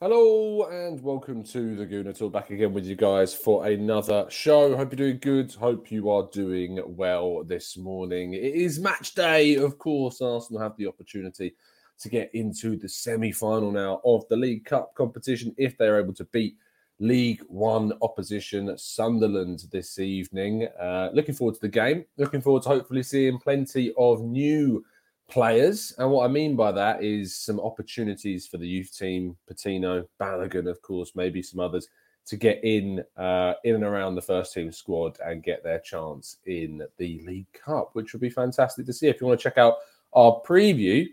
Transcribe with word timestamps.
Hello 0.00 0.62
and 0.70 1.02
welcome 1.02 1.42
to 1.42 1.74
the 1.74 1.84
Gooner 1.84 2.16
Talk. 2.16 2.32
Back 2.32 2.50
again 2.50 2.72
with 2.72 2.86
you 2.86 2.94
guys 2.94 3.34
for 3.34 3.66
another 3.66 4.26
show. 4.30 4.76
Hope 4.76 4.92
you're 4.92 5.08
doing 5.08 5.18
good. 5.18 5.52
Hope 5.54 5.90
you 5.90 6.08
are 6.08 6.28
doing 6.32 6.80
well 6.86 7.42
this 7.42 7.76
morning. 7.76 8.32
It 8.32 8.54
is 8.54 8.78
match 8.78 9.16
day, 9.16 9.56
of 9.56 9.76
course. 9.76 10.20
Arsenal 10.20 10.62
have 10.62 10.76
the 10.76 10.86
opportunity 10.86 11.56
to 11.98 12.08
get 12.08 12.32
into 12.32 12.76
the 12.76 12.88
semi-final 12.88 13.72
now 13.72 14.00
of 14.04 14.22
the 14.28 14.36
League 14.36 14.64
Cup 14.64 14.94
competition 14.94 15.52
if 15.58 15.76
they're 15.76 15.98
able 15.98 16.14
to 16.14 16.24
beat 16.26 16.54
League 17.00 17.42
One 17.48 17.92
opposition 18.00 18.78
Sunderland 18.78 19.64
this 19.72 19.98
evening. 19.98 20.68
Uh, 20.80 21.10
looking 21.12 21.34
forward 21.34 21.56
to 21.56 21.60
the 21.60 21.68
game. 21.68 22.04
Looking 22.18 22.40
forward 22.40 22.62
to 22.62 22.68
hopefully 22.68 23.02
seeing 23.02 23.40
plenty 23.40 23.92
of 23.98 24.22
new 24.22 24.84
players. 25.28 25.92
And 25.98 26.10
what 26.10 26.24
I 26.24 26.28
mean 26.28 26.56
by 26.56 26.72
that 26.72 27.02
is 27.04 27.36
some 27.36 27.60
opportunities 27.60 28.46
for 28.46 28.56
the 28.56 28.66
youth 28.66 28.96
team, 28.96 29.36
Patino, 29.46 30.06
Balogun, 30.20 30.68
of 30.68 30.80
course, 30.82 31.12
maybe 31.14 31.42
some 31.42 31.60
others, 31.60 31.88
to 32.26 32.36
get 32.36 32.62
in 32.62 33.02
uh, 33.16 33.54
in 33.64 33.74
and 33.74 33.84
around 33.84 34.14
the 34.14 34.22
first 34.22 34.52
team 34.52 34.70
squad 34.72 35.18
and 35.24 35.42
get 35.42 35.62
their 35.62 35.78
chance 35.78 36.38
in 36.46 36.82
the 36.98 37.22
League 37.26 37.52
Cup, 37.52 37.90
which 37.94 38.12
would 38.12 38.20
be 38.20 38.30
fantastic 38.30 38.84
to 38.86 38.92
see. 38.92 39.08
If 39.08 39.20
you 39.20 39.26
want 39.26 39.40
to 39.40 39.42
check 39.42 39.58
out 39.58 39.76
our 40.12 40.40
preview 40.46 41.06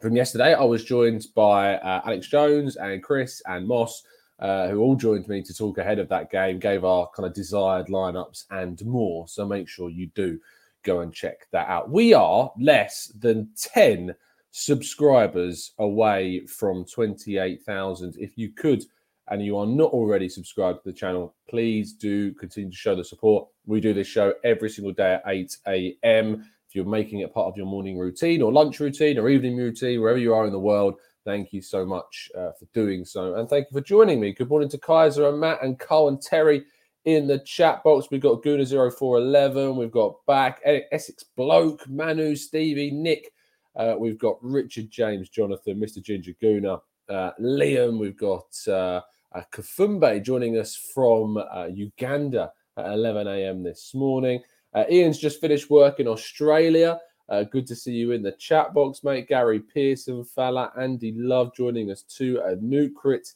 from 0.00 0.16
yesterday, 0.16 0.54
I 0.54 0.64
was 0.64 0.84
joined 0.84 1.26
by 1.34 1.76
uh, 1.76 2.02
Alex 2.04 2.28
Jones 2.28 2.76
and 2.76 3.02
Chris 3.02 3.42
and 3.46 3.66
Moss. 3.66 4.02
Uh, 4.40 4.68
who 4.68 4.80
all 4.80 4.96
joined 4.96 5.28
me 5.28 5.40
to 5.40 5.54
talk 5.54 5.78
ahead 5.78 6.00
of 6.00 6.08
that 6.08 6.28
game, 6.28 6.58
gave 6.58 6.84
our 6.84 7.08
kind 7.14 7.24
of 7.24 7.32
desired 7.32 7.86
lineups 7.86 8.46
and 8.50 8.84
more. 8.84 9.28
So 9.28 9.46
make 9.46 9.68
sure 9.68 9.88
you 9.88 10.08
do 10.08 10.40
go 10.84 11.00
and 11.00 11.12
check 11.12 11.48
that 11.50 11.68
out. 11.68 11.90
We 11.90 12.14
are 12.14 12.52
less 12.58 13.06
than 13.18 13.48
10 13.56 14.14
subscribers 14.52 15.72
away 15.78 16.46
from 16.46 16.84
28,000. 16.84 18.16
If 18.18 18.38
you 18.38 18.50
could 18.50 18.84
and 19.28 19.42
you 19.42 19.56
are 19.56 19.66
not 19.66 19.90
already 19.90 20.28
subscribed 20.28 20.82
to 20.82 20.90
the 20.90 20.96
channel, 20.96 21.34
please 21.48 21.94
do 21.94 22.32
continue 22.34 22.70
to 22.70 22.76
show 22.76 22.94
the 22.94 23.04
support. 23.04 23.48
We 23.66 23.80
do 23.80 23.94
this 23.94 24.06
show 24.06 24.34
every 24.44 24.70
single 24.70 24.92
day 24.92 25.14
at 25.14 25.22
8 25.26 25.56
a.m. 25.66 26.48
If 26.68 26.74
you're 26.74 26.84
making 26.84 27.20
it 27.20 27.32
part 27.32 27.48
of 27.48 27.56
your 27.56 27.66
morning 27.66 27.98
routine 27.98 28.42
or 28.42 28.52
lunch 28.52 28.80
routine 28.80 29.18
or 29.18 29.28
evening 29.28 29.56
routine, 29.56 30.00
wherever 30.00 30.18
you 30.18 30.34
are 30.34 30.46
in 30.46 30.52
the 30.52 30.58
world, 30.58 30.96
thank 31.24 31.52
you 31.52 31.62
so 31.62 31.86
much 31.86 32.30
uh, 32.36 32.52
for 32.52 32.66
doing 32.74 33.04
so. 33.04 33.36
And 33.36 33.48
thank 33.48 33.66
you 33.70 33.80
for 33.80 33.84
joining 33.84 34.20
me. 34.20 34.32
Good 34.32 34.50
morning 34.50 34.68
to 34.68 34.78
Kaiser 34.78 35.28
and 35.28 35.40
Matt 35.40 35.62
and 35.62 35.78
Carl 35.78 36.08
and 36.08 36.20
Terry 36.20 36.64
in 37.04 37.26
the 37.26 37.38
chat 37.40 37.82
box. 37.82 38.08
We've 38.10 38.20
got 38.20 38.42
Guna0411. 38.42 39.76
We've 39.76 39.90
got 39.90 40.24
back 40.26 40.60
Essex 40.64 41.24
Bloke, 41.36 41.88
Manu, 41.88 42.34
Stevie, 42.34 42.90
Nick. 42.90 43.32
Uh, 43.76 43.94
we've 43.98 44.18
got 44.18 44.36
Richard 44.40 44.90
James, 44.90 45.28
Jonathan, 45.28 45.78
Mr. 45.78 46.02
Ginger 46.02 46.32
Guna, 46.40 46.78
uh, 47.08 47.30
Liam. 47.40 47.98
We've 47.98 48.16
got 48.16 48.46
uh, 48.68 49.00
uh, 49.32 49.42
Kafumbe 49.52 50.22
joining 50.22 50.58
us 50.58 50.76
from 50.76 51.36
uh, 51.36 51.66
Uganda 51.66 52.52
at 52.76 52.86
11 52.86 53.26
a.m. 53.26 53.62
this 53.62 53.92
morning. 53.94 54.40
Uh, 54.72 54.84
Ian's 54.90 55.18
just 55.18 55.40
finished 55.40 55.70
work 55.70 56.00
in 56.00 56.08
Australia. 56.08 56.98
Uh, 57.28 57.42
good 57.42 57.66
to 57.66 57.74
see 57.74 57.92
you 57.92 58.12
in 58.12 58.22
the 58.22 58.32
chat 58.32 58.74
box, 58.74 59.02
mate. 59.02 59.28
Gary 59.28 59.60
Pearson, 59.60 60.24
fella, 60.24 60.72
Andy 60.78 61.12
Love 61.16 61.54
joining 61.54 61.90
us 61.90 62.02
too. 62.02 62.40
Uh, 62.40 62.54
Nukrit. 62.56 63.34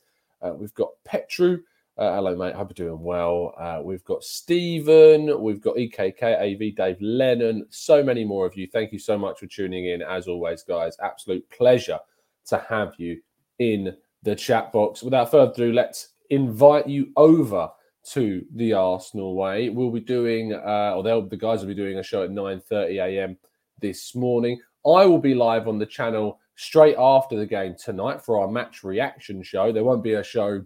We've 0.56 0.74
got 0.74 0.90
Petru. 1.04 1.58
Uh, 1.98 2.14
hello, 2.14 2.36
mate. 2.36 2.54
Hope 2.54 2.70
you're 2.78 2.88
doing 2.90 3.02
well. 3.02 3.52
Uh, 3.58 3.80
we've 3.82 4.04
got 4.04 4.22
Stephen. 4.22 5.42
We've 5.42 5.60
got 5.60 5.76
E 5.76 5.90
EKK, 5.90 6.22
AV, 6.22 6.76
Dave 6.76 6.96
Lennon. 7.00 7.66
So 7.70 8.04
many 8.04 8.24
more 8.24 8.46
of 8.46 8.56
you. 8.56 8.68
Thank 8.72 8.92
you 8.92 9.00
so 9.00 9.18
much 9.18 9.40
for 9.40 9.48
tuning 9.48 9.86
in. 9.86 10.00
As 10.02 10.28
always, 10.28 10.62
guys, 10.62 10.96
absolute 11.02 11.44
pleasure 11.50 11.98
to 12.46 12.64
have 12.68 12.92
you 12.98 13.20
in 13.58 13.96
the 14.22 14.36
chat 14.36 14.70
box. 14.70 15.02
Without 15.02 15.32
further 15.32 15.50
ado, 15.50 15.72
let's 15.72 16.10
invite 16.30 16.86
you 16.86 17.10
over 17.16 17.68
to 18.12 18.44
the 18.54 18.74
Arsenal 18.74 19.34
way. 19.34 19.68
We'll 19.68 19.90
be 19.90 19.98
doing, 19.98 20.52
uh, 20.54 20.94
or 20.94 21.02
they'll, 21.02 21.26
the 21.26 21.36
guys 21.36 21.62
will 21.62 21.68
be 21.68 21.74
doing 21.74 21.98
a 21.98 22.02
show 22.04 22.22
at 22.22 22.30
9:30 22.30 23.02
a.m. 23.02 23.36
this 23.80 24.14
morning. 24.14 24.60
I 24.86 25.04
will 25.04 25.18
be 25.18 25.34
live 25.34 25.66
on 25.66 25.80
the 25.80 25.86
channel 25.86 26.38
straight 26.54 26.94
after 26.96 27.36
the 27.36 27.46
game 27.46 27.74
tonight 27.76 28.22
for 28.24 28.38
our 28.38 28.48
match 28.48 28.84
reaction 28.84 29.42
show. 29.42 29.72
There 29.72 29.82
won't 29.82 30.04
be 30.04 30.12
a 30.12 30.22
show 30.22 30.62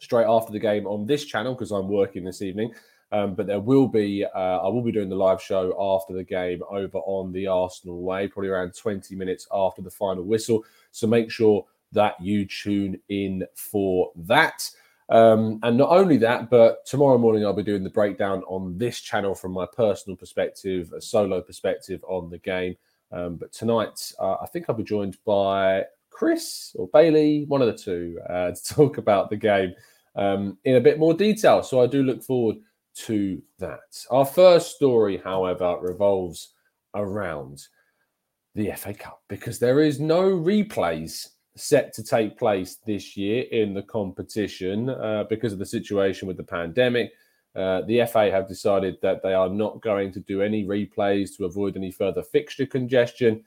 straight 0.00 0.26
after 0.26 0.52
the 0.52 0.58
game 0.58 0.86
on 0.86 1.06
this 1.06 1.24
channel 1.24 1.54
because 1.54 1.70
I'm 1.70 1.88
working 1.88 2.24
this 2.24 2.42
evening. 2.42 2.74
Um, 3.12 3.34
but 3.34 3.46
there 3.46 3.60
will 3.60 3.88
be, 3.88 4.24
uh, 4.24 4.58
I 4.58 4.68
will 4.68 4.82
be 4.82 4.92
doing 4.92 5.08
the 5.08 5.16
live 5.16 5.42
show 5.42 5.74
after 5.96 6.14
the 6.14 6.24
game 6.24 6.62
over 6.70 6.98
on 6.98 7.32
the 7.32 7.46
Arsenal 7.46 8.02
way, 8.02 8.28
probably 8.28 8.50
around 8.50 8.74
20 8.76 9.14
minutes 9.16 9.48
after 9.52 9.82
the 9.82 9.90
final 9.90 10.22
whistle. 10.24 10.64
So 10.92 11.06
make 11.06 11.30
sure 11.30 11.66
that 11.92 12.20
you 12.20 12.46
tune 12.46 13.00
in 13.08 13.44
for 13.54 14.12
that. 14.14 14.70
Um, 15.08 15.58
and 15.64 15.76
not 15.76 15.90
only 15.90 16.18
that, 16.18 16.50
but 16.50 16.86
tomorrow 16.86 17.18
morning 17.18 17.44
I'll 17.44 17.52
be 17.52 17.64
doing 17.64 17.82
the 17.82 17.90
breakdown 17.90 18.44
on 18.46 18.78
this 18.78 19.00
channel 19.00 19.34
from 19.34 19.50
my 19.50 19.66
personal 19.76 20.16
perspective, 20.16 20.92
a 20.92 21.00
solo 21.00 21.40
perspective 21.40 22.04
on 22.06 22.30
the 22.30 22.38
game. 22.38 22.76
Um, 23.10 23.34
but 23.34 23.52
tonight, 23.52 24.12
uh, 24.20 24.36
I 24.40 24.46
think 24.46 24.66
I'll 24.68 24.76
be 24.76 24.84
joined 24.84 25.18
by 25.24 25.84
Chris 26.10 26.76
or 26.78 26.86
Bailey, 26.88 27.44
one 27.46 27.60
of 27.60 27.66
the 27.66 27.76
two, 27.76 28.20
uh, 28.28 28.50
to 28.54 28.74
talk 28.74 28.98
about 28.98 29.30
the 29.30 29.36
game 29.36 29.74
um, 30.16 30.58
in 30.64 30.76
a 30.76 30.80
bit 30.80 30.98
more 30.98 31.14
detail. 31.14 31.62
So 31.62 31.80
I 31.80 31.86
do 31.86 32.02
look 32.02 32.22
forward 32.22 32.56
to 33.06 33.40
that. 33.58 34.04
Our 34.10 34.26
first 34.26 34.76
story, 34.76 35.16
however, 35.16 35.76
revolves 35.80 36.54
around 36.94 37.66
the 38.54 38.72
FA 38.72 38.94
Cup 38.94 39.22
because 39.28 39.58
there 39.58 39.80
is 39.80 40.00
no 40.00 40.22
replays 40.22 41.28
set 41.56 41.92
to 41.94 42.02
take 42.02 42.38
place 42.38 42.78
this 42.86 43.16
year 43.16 43.44
in 43.50 43.74
the 43.74 43.82
competition 43.82 44.90
uh, 44.90 45.24
because 45.28 45.52
of 45.52 45.58
the 45.58 45.66
situation 45.66 46.26
with 46.26 46.36
the 46.36 46.42
pandemic. 46.44 47.12
Uh, 47.56 47.82
the 47.82 48.06
FA 48.06 48.30
have 48.30 48.46
decided 48.46 48.96
that 49.02 49.22
they 49.22 49.34
are 49.34 49.48
not 49.48 49.82
going 49.82 50.12
to 50.12 50.20
do 50.20 50.40
any 50.40 50.64
replays 50.64 51.36
to 51.36 51.44
avoid 51.44 51.76
any 51.76 51.90
further 51.90 52.22
fixture 52.22 52.66
congestion. 52.66 53.42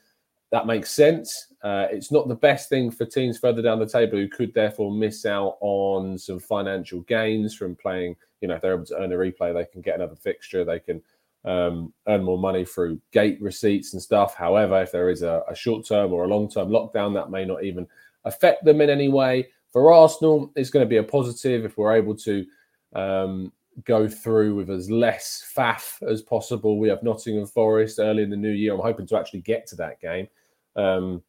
That 0.53 0.67
makes 0.67 0.91
sense. 0.91 1.47
Uh, 1.63 1.87
it's 1.89 2.11
not 2.11 2.27
the 2.27 2.35
best 2.35 2.69
thing 2.69 2.91
for 2.91 3.05
teams 3.05 3.39
further 3.39 3.63
down 3.63 3.79
the 3.79 3.87
table 3.87 4.19
who 4.19 4.27
could 4.27 4.53
therefore 4.53 4.91
miss 4.91 5.25
out 5.25 5.57
on 5.61 6.15
some 6.15 6.37
financial 6.39 7.01
gains 7.01 7.55
from 7.55 7.75
playing. 7.75 8.15
You 8.39 8.47
know, 8.47 8.53
if 8.53 8.61
they're 8.61 8.75
able 8.75 8.85
to 8.85 8.97
earn 8.99 9.11
a 9.11 9.15
replay, 9.15 9.51
they 9.51 9.65
can 9.65 9.81
get 9.81 9.95
another 9.95 10.15
fixture. 10.15 10.63
They 10.63 10.79
can 10.79 11.01
um, 11.43 11.91
earn 12.07 12.23
more 12.23 12.37
money 12.37 12.65
through 12.65 13.01
gate 13.11 13.41
receipts 13.41 13.93
and 13.93 14.01
stuff. 14.01 14.35
However, 14.35 14.79
if 14.79 14.91
there 14.91 15.09
is 15.09 15.23
a, 15.23 15.43
a 15.49 15.55
short 15.55 15.87
term 15.87 16.13
or 16.13 16.25
a 16.25 16.27
long 16.27 16.47
term 16.47 16.69
lockdown, 16.69 17.15
that 17.15 17.31
may 17.31 17.45
not 17.45 17.63
even 17.63 17.87
affect 18.23 18.63
them 18.63 18.79
in 18.79 18.91
any 18.91 19.09
way. 19.09 19.47
For 19.71 19.91
Arsenal, 19.91 20.51
it's 20.55 20.69
going 20.69 20.85
to 20.85 20.89
be 20.89 20.97
a 20.97 21.03
positive 21.03 21.65
if 21.65 21.79
we're 21.79 21.95
able 21.95 22.15
to 22.17 22.45
um, 22.93 23.51
go 23.85 24.07
through 24.07 24.53
with 24.53 24.69
as 24.69 24.91
less 24.91 25.51
faff 25.57 26.07
as 26.07 26.21
possible. 26.21 26.77
We 26.77 26.89
have 26.89 27.01
Nottingham 27.01 27.47
Forest 27.47 27.97
early 27.97 28.21
in 28.21 28.29
the 28.29 28.37
new 28.37 28.51
year. 28.51 28.75
I'm 28.75 28.81
hoping 28.81 29.07
to 29.07 29.17
actually 29.17 29.41
get 29.41 29.65
to 29.67 29.75
that 29.77 29.99
game, 29.99 30.27
um, 30.75 31.21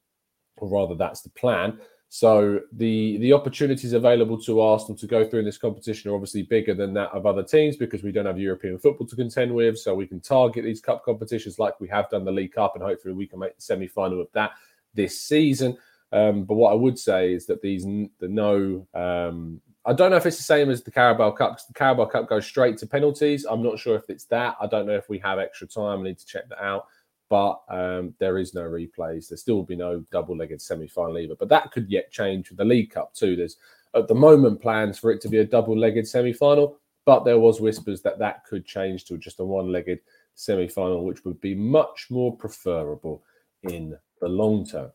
or 0.56 0.68
rather, 0.68 0.94
that's 0.94 1.22
the 1.22 1.30
plan. 1.30 1.78
So 2.14 2.60
the 2.70 3.18
the 3.18 3.32
opportunities 3.32 3.92
available 3.92 4.40
to 4.42 4.60
Arsenal 4.60 4.96
to 4.98 5.06
go 5.08 5.28
through 5.28 5.40
in 5.40 5.44
this 5.44 5.58
competition 5.58 6.12
are 6.12 6.14
obviously 6.14 6.42
bigger 6.42 6.72
than 6.72 6.94
that 6.94 7.10
of 7.10 7.26
other 7.26 7.42
teams 7.42 7.76
because 7.76 8.04
we 8.04 8.12
don't 8.12 8.26
have 8.26 8.38
European 8.38 8.78
football 8.78 9.06
to 9.08 9.16
contend 9.16 9.52
with. 9.52 9.78
So 9.78 9.96
we 9.96 10.06
can 10.06 10.20
target 10.20 10.62
these 10.62 10.80
cup 10.80 11.04
competitions 11.04 11.58
like 11.58 11.80
we 11.80 11.88
have 11.88 12.08
done 12.10 12.24
the 12.24 12.30
League 12.30 12.52
Cup, 12.52 12.76
and 12.76 12.84
hopefully 12.84 13.14
we 13.14 13.26
can 13.26 13.40
make 13.40 13.56
the 13.56 13.62
semi 13.62 13.88
final 13.88 14.20
of 14.20 14.28
that 14.32 14.52
this 14.94 15.20
season. 15.20 15.76
Um, 16.12 16.44
but 16.44 16.54
what 16.54 16.70
I 16.70 16.76
would 16.76 17.00
say 17.00 17.32
is 17.32 17.46
that 17.46 17.62
these 17.62 17.82
the 17.82 18.28
no 18.28 18.86
um, 18.94 19.60
I 19.84 19.92
don't 19.92 20.12
know 20.12 20.16
if 20.16 20.26
it's 20.26 20.36
the 20.36 20.44
same 20.44 20.70
as 20.70 20.84
the 20.84 20.92
Carabao 20.92 21.32
Cup 21.32 21.58
the 21.66 21.74
Carabao 21.74 22.04
Cup 22.04 22.28
goes 22.28 22.46
straight 22.46 22.78
to 22.78 22.86
penalties. 22.86 23.44
I'm 23.44 23.60
not 23.60 23.80
sure 23.80 23.96
if 23.96 24.08
it's 24.08 24.26
that. 24.26 24.54
I 24.60 24.68
don't 24.68 24.86
know 24.86 24.94
if 24.94 25.08
we 25.08 25.18
have 25.18 25.40
extra 25.40 25.66
time. 25.66 25.98
I 25.98 26.02
need 26.04 26.18
to 26.18 26.26
check 26.26 26.48
that 26.48 26.62
out 26.62 26.86
but 27.34 27.62
um, 27.68 28.14
there 28.20 28.38
is 28.38 28.54
no 28.54 28.60
replays. 28.60 29.28
There 29.28 29.36
still 29.36 29.56
will 29.56 29.64
be 29.64 29.74
no 29.74 30.04
double-legged 30.12 30.62
semi-final 30.62 31.18
either. 31.18 31.34
But 31.34 31.48
that 31.48 31.72
could 31.72 31.90
yet 31.90 32.12
change 32.12 32.48
with 32.48 32.58
the 32.58 32.64
League 32.64 32.92
Cup 32.92 33.12
too. 33.12 33.34
There's 33.34 33.56
at 33.96 34.06
the 34.06 34.14
moment 34.14 34.62
plans 34.62 35.00
for 35.00 35.10
it 35.10 35.20
to 35.22 35.28
be 35.28 35.38
a 35.38 35.44
double-legged 35.44 36.06
semi-final, 36.06 36.78
but 37.04 37.24
there 37.24 37.40
was 37.40 37.60
whispers 37.60 38.02
that 38.02 38.20
that 38.20 38.44
could 38.44 38.64
change 38.64 39.04
to 39.06 39.18
just 39.18 39.40
a 39.40 39.44
one-legged 39.44 39.98
semi-final, 40.36 41.04
which 41.04 41.24
would 41.24 41.40
be 41.40 41.56
much 41.56 42.06
more 42.08 42.36
preferable 42.36 43.24
in 43.64 43.98
the 44.20 44.28
long 44.28 44.64
term. 44.64 44.92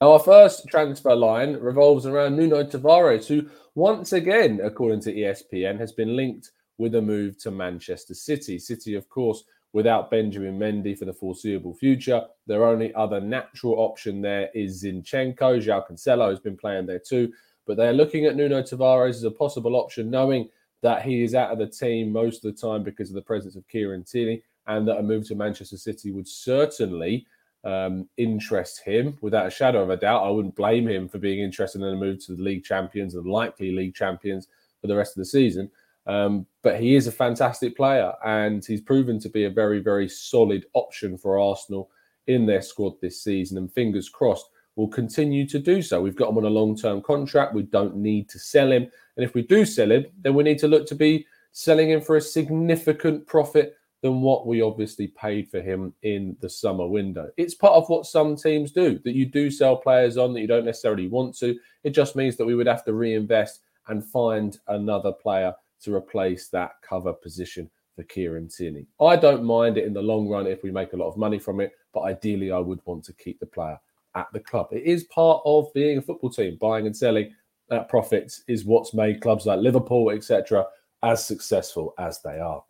Our 0.00 0.18
first 0.18 0.66
transfer 0.66 1.14
line 1.14 1.52
revolves 1.52 2.04
around 2.04 2.34
Nuno 2.34 2.64
Tavares, 2.64 3.28
who 3.28 3.48
once 3.76 4.12
again, 4.12 4.58
according 4.64 5.02
to 5.02 5.14
ESPN, 5.14 5.78
has 5.78 5.92
been 5.92 6.16
linked 6.16 6.50
with 6.78 6.96
a 6.96 7.02
move 7.02 7.38
to 7.38 7.52
Manchester 7.52 8.14
City. 8.14 8.58
City, 8.58 8.96
of 8.96 9.08
course, 9.08 9.44
without 9.72 10.10
Benjamin 10.10 10.58
Mendy 10.58 10.96
for 10.96 11.04
the 11.04 11.12
foreseeable 11.12 11.74
future. 11.74 12.22
Their 12.46 12.64
only 12.64 12.94
other 12.94 13.20
natural 13.20 13.74
option 13.74 14.20
there 14.20 14.48
is 14.54 14.82
Zinchenko. 14.82 15.62
João 15.62 15.86
Cancelo 15.86 16.30
has 16.30 16.40
been 16.40 16.56
playing 16.56 16.86
there 16.86 16.98
too. 16.98 17.32
But 17.66 17.76
they're 17.76 17.92
looking 17.92 18.24
at 18.24 18.34
Nuno 18.34 18.62
Tavares 18.62 19.10
as 19.10 19.24
a 19.24 19.30
possible 19.30 19.76
option, 19.76 20.10
knowing 20.10 20.48
that 20.80 21.02
he 21.02 21.22
is 21.22 21.34
out 21.34 21.50
of 21.50 21.58
the 21.58 21.66
team 21.66 22.10
most 22.10 22.44
of 22.44 22.54
the 22.54 22.60
time 22.60 22.82
because 22.82 23.10
of 23.10 23.14
the 23.14 23.22
presence 23.22 23.56
of 23.56 23.68
Kieran 23.68 24.04
Tierney, 24.04 24.42
and 24.66 24.86
that 24.88 24.98
a 24.98 25.02
move 25.02 25.26
to 25.28 25.34
Manchester 25.34 25.76
City 25.76 26.10
would 26.10 26.28
certainly 26.28 27.26
um, 27.64 28.08
interest 28.16 28.80
him 28.84 29.18
without 29.20 29.46
a 29.46 29.50
shadow 29.50 29.82
of 29.82 29.90
a 29.90 29.96
doubt. 29.96 30.24
I 30.24 30.30
wouldn't 30.30 30.56
blame 30.56 30.88
him 30.88 31.08
for 31.08 31.18
being 31.18 31.40
interested 31.40 31.82
in 31.82 31.88
a 31.88 31.96
move 31.96 32.24
to 32.26 32.34
the 32.34 32.42
league 32.42 32.64
champions 32.64 33.14
and 33.14 33.26
likely 33.26 33.72
league 33.72 33.94
champions 33.94 34.48
for 34.80 34.86
the 34.86 34.96
rest 34.96 35.12
of 35.12 35.20
the 35.20 35.26
season. 35.26 35.70
Um, 36.08 36.46
but 36.62 36.80
he 36.80 36.96
is 36.96 37.06
a 37.06 37.12
fantastic 37.12 37.76
player 37.76 38.12
and 38.24 38.64
he's 38.64 38.80
proven 38.80 39.20
to 39.20 39.28
be 39.28 39.44
a 39.44 39.50
very, 39.50 39.78
very 39.78 40.08
solid 40.08 40.64
option 40.72 41.18
for 41.18 41.38
Arsenal 41.38 41.90
in 42.26 42.46
their 42.46 42.62
squad 42.62 42.94
this 43.00 43.22
season. 43.22 43.58
And 43.58 43.72
fingers 43.72 44.08
crossed, 44.08 44.46
will 44.78 44.88
continue 44.88 45.46
to 45.46 45.58
do 45.58 45.82
so. 45.82 46.00
We've 46.00 46.16
got 46.16 46.30
him 46.30 46.38
on 46.38 46.44
a 46.44 46.50
long 46.50 46.76
term 46.76 47.02
contract. 47.02 47.52
We 47.52 47.64
don't 47.64 47.96
need 47.96 48.28
to 48.30 48.38
sell 48.38 48.70
him. 48.70 48.84
And 49.16 49.24
if 49.24 49.34
we 49.34 49.42
do 49.42 49.66
sell 49.66 49.90
him, 49.90 50.06
then 50.20 50.34
we 50.34 50.44
need 50.44 50.58
to 50.58 50.68
look 50.68 50.86
to 50.86 50.94
be 50.94 51.26
selling 51.52 51.90
him 51.90 52.00
for 52.00 52.16
a 52.16 52.20
significant 52.20 53.26
profit 53.26 53.74
than 54.02 54.20
what 54.20 54.46
we 54.46 54.62
obviously 54.62 55.08
paid 55.08 55.50
for 55.50 55.60
him 55.60 55.92
in 56.02 56.36
the 56.40 56.48
summer 56.48 56.86
window. 56.86 57.28
It's 57.36 57.54
part 57.54 57.72
of 57.72 57.88
what 57.88 58.06
some 58.06 58.36
teams 58.36 58.70
do 58.70 59.00
that 59.00 59.16
you 59.16 59.26
do 59.26 59.50
sell 59.50 59.76
players 59.76 60.16
on 60.16 60.32
that 60.32 60.40
you 60.40 60.46
don't 60.46 60.64
necessarily 60.64 61.08
want 61.08 61.36
to. 61.38 61.58
It 61.82 61.90
just 61.90 62.14
means 62.14 62.36
that 62.36 62.46
we 62.46 62.54
would 62.54 62.68
have 62.68 62.84
to 62.84 62.94
reinvest 62.94 63.62
and 63.88 64.04
find 64.04 64.56
another 64.68 65.10
player 65.10 65.52
to 65.82 65.94
replace 65.94 66.48
that 66.48 66.72
cover 66.82 67.12
position 67.12 67.70
for 67.96 68.04
Kieran 68.04 68.48
Tierney. 68.48 68.86
I 69.00 69.16
don't 69.16 69.44
mind 69.44 69.76
it 69.76 69.84
in 69.84 69.92
the 69.92 70.02
long 70.02 70.28
run 70.28 70.46
if 70.46 70.62
we 70.62 70.70
make 70.70 70.92
a 70.92 70.96
lot 70.96 71.08
of 71.08 71.16
money 71.16 71.38
from 71.38 71.60
it, 71.60 71.72
but 71.92 72.02
ideally 72.02 72.52
I 72.52 72.58
would 72.58 72.80
want 72.84 73.04
to 73.04 73.12
keep 73.12 73.40
the 73.40 73.46
player 73.46 73.78
at 74.14 74.28
the 74.32 74.40
club. 74.40 74.68
It 74.70 74.84
is 74.84 75.04
part 75.04 75.42
of 75.44 75.72
being 75.74 75.98
a 75.98 76.02
football 76.02 76.30
team, 76.30 76.58
buying 76.60 76.86
and 76.86 76.96
selling 76.96 77.34
at 77.70 77.88
profits 77.88 78.44
is 78.48 78.64
what's 78.64 78.94
made 78.94 79.20
clubs 79.20 79.46
like 79.46 79.60
Liverpool, 79.60 80.10
etc., 80.10 80.64
as 81.02 81.24
successful 81.24 81.94
as 81.98 82.20
they 82.22 82.38
are. 82.38 82.62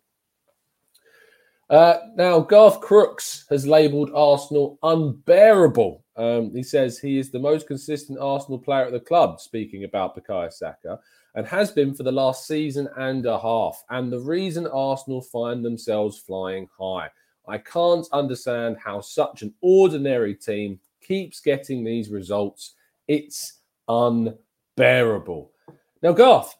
Uh, 1.69 1.99
now, 2.15 2.39
Garth 2.39 2.81
Crooks 2.81 3.45
has 3.49 3.67
labelled 3.67 4.09
Arsenal 4.15 4.79
unbearable. 4.81 6.03
Um, 6.15 6.51
he 6.53 6.63
says 6.63 6.97
he 6.97 7.19
is 7.19 7.29
the 7.29 7.39
most 7.39 7.67
consistent 7.67 8.17
Arsenal 8.19 8.57
player 8.57 8.85
at 8.85 8.91
the 8.91 8.99
club, 8.99 9.39
speaking 9.39 9.83
about 9.83 10.17
Bukayo 10.17 10.51
Saka 10.51 10.99
and 11.35 11.45
has 11.47 11.71
been 11.71 11.93
for 11.93 12.03
the 12.03 12.11
last 12.11 12.47
season 12.47 12.89
and 12.97 13.25
a 13.25 13.39
half. 13.39 13.83
And 13.89 14.11
the 14.11 14.19
reason 14.19 14.67
Arsenal 14.67 15.21
find 15.21 15.63
themselves 15.63 16.17
flying 16.17 16.67
high. 16.77 17.09
I 17.47 17.57
can't 17.57 18.07
understand 18.11 18.77
how 18.83 19.01
such 19.01 19.41
an 19.41 19.53
ordinary 19.61 20.35
team 20.35 20.79
keeps 21.01 21.39
getting 21.39 21.83
these 21.83 22.09
results. 22.09 22.75
It's 23.07 23.59
unbearable. 23.87 25.51
Now, 26.01 26.13
Garth, 26.13 26.55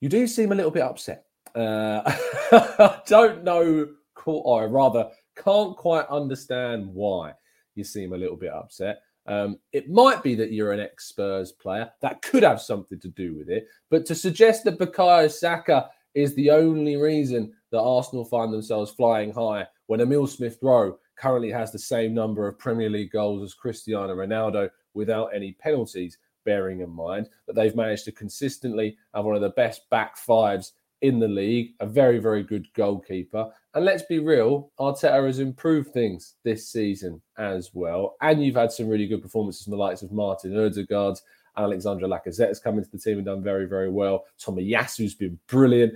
you 0.00 0.08
do 0.08 0.26
seem 0.26 0.52
a 0.52 0.54
little 0.54 0.70
bit 0.70 0.82
upset. 0.82 1.26
Uh, 1.54 2.02
I 2.52 3.00
don't 3.06 3.44
know, 3.44 3.88
or 4.24 4.68
rather, 4.68 5.10
can't 5.36 5.76
quite 5.76 6.06
understand 6.06 6.86
why 6.86 7.34
you 7.74 7.84
seem 7.84 8.12
a 8.12 8.16
little 8.16 8.36
bit 8.36 8.52
upset. 8.52 9.00
Um, 9.26 9.58
it 9.72 9.88
might 9.88 10.22
be 10.22 10.34
that 10.34 10.52
you're 10.52 10.72
an 10.72 10.80
ex 10.80 11.06
Spurs 11.08 11.52
player. 11.52 11.90
That 12.00 12.22
could 12.22 12.42
have 12.42 12.60
something 12.60 12.98
to 13.00 13.08
do 13.08 13.36
with 13.36 13.48
it. 13.48 13.66
But 13.90 14.04
to 14.06 14.14
suggest 14.14 14.64
that 14.64 14.78
Bukayo 14.78 15.30
Saka 15.30 15.88
is 16.14 16.34
the 16.34 16.50
only 16.50 16.96
reason 16.96 17.52
that 17.70 17.80
Arsenal 17.80 18.24
find 18.24 18.52
themselves 18.52 18.90
flying 18.90 19.32
high 19.32 19.66
when 19.86 20.00
Emile 20.00 20.26
Smith 20.26 20.58
Rowe 20.60 20.98
currently 21.16 21.50
has 21.50 21.72
the 21.72 21.78
same 21.78 22.14
number 22.14 22.46
of 22.46 22.58
Premier 22.58 22.90
League 22.90 23.12
goals 23.12 23.42
as 23.42 23.54
Cristiano 23.54 24.14
Ronaldo 24.14 24.68
without 24.94 25.34
any 25.34 25.52
penalties, 25.52 26.18
bearing 26.44 26.80
in 26.80 26.90
mind 26.90 27.28
that 27.46 27.54
they've 27.54 27.76
managed 27.76 28.04
to 28.04 28.12
consistently 28.12 28.96
have 29.14 29.24
one 29.24 29.36
of 29.36 29.42
the 29.42 29.50
best 29.50 29.88
back 29.90 30.16
fives 30.16 30.72
in 31.02 31.18
the 31.18 31.28
league, 31.28 31.74
a 31.80 31.86
very, 31.86 32.18
very 32.18 32.42
good 32.42 32.66
goalkeeper. 32.74 33.50
And 33.74 33.84
let's 33.84 34.04
be 34.04 34.18
real, 34.18 34.70
Arteta 34.78 35.26
has 35.26 35.38
improved 35.38 35.92
things 35.92 36.34
this 36.44 36.68
season 36.68 37.20
as 37.38 37.70
well. 37.74 38.16
And 38.20 38.42
you've 38.42 38.56
had 38.56 38.72
some 38.72 38.88
really 38.88 39.06
good 39.06 39.22
performances 39.22 39.64
from 39.64 39.72
the 39.72 39.76
likes 39.76 40.02
of 40.02 40.12
Martin 40.12 40.58
Odegaard, 40.58 41.18
Alexandre 41.56 42.06
Lacazette 42.06 42.48
has 42.48 42.60
come 42.60 42.78
into 42.78 42.90
the 42.90 42.98
team 42.98 43.18
and 43.18 43.26
done 43.26 43.42
very, 43.42 43.66
very 43.66 43.90
well. 43.90 44.24
Tomiyasu's 44.40 45.14
been 45.14 45.38
brilliant. 45.48 45.94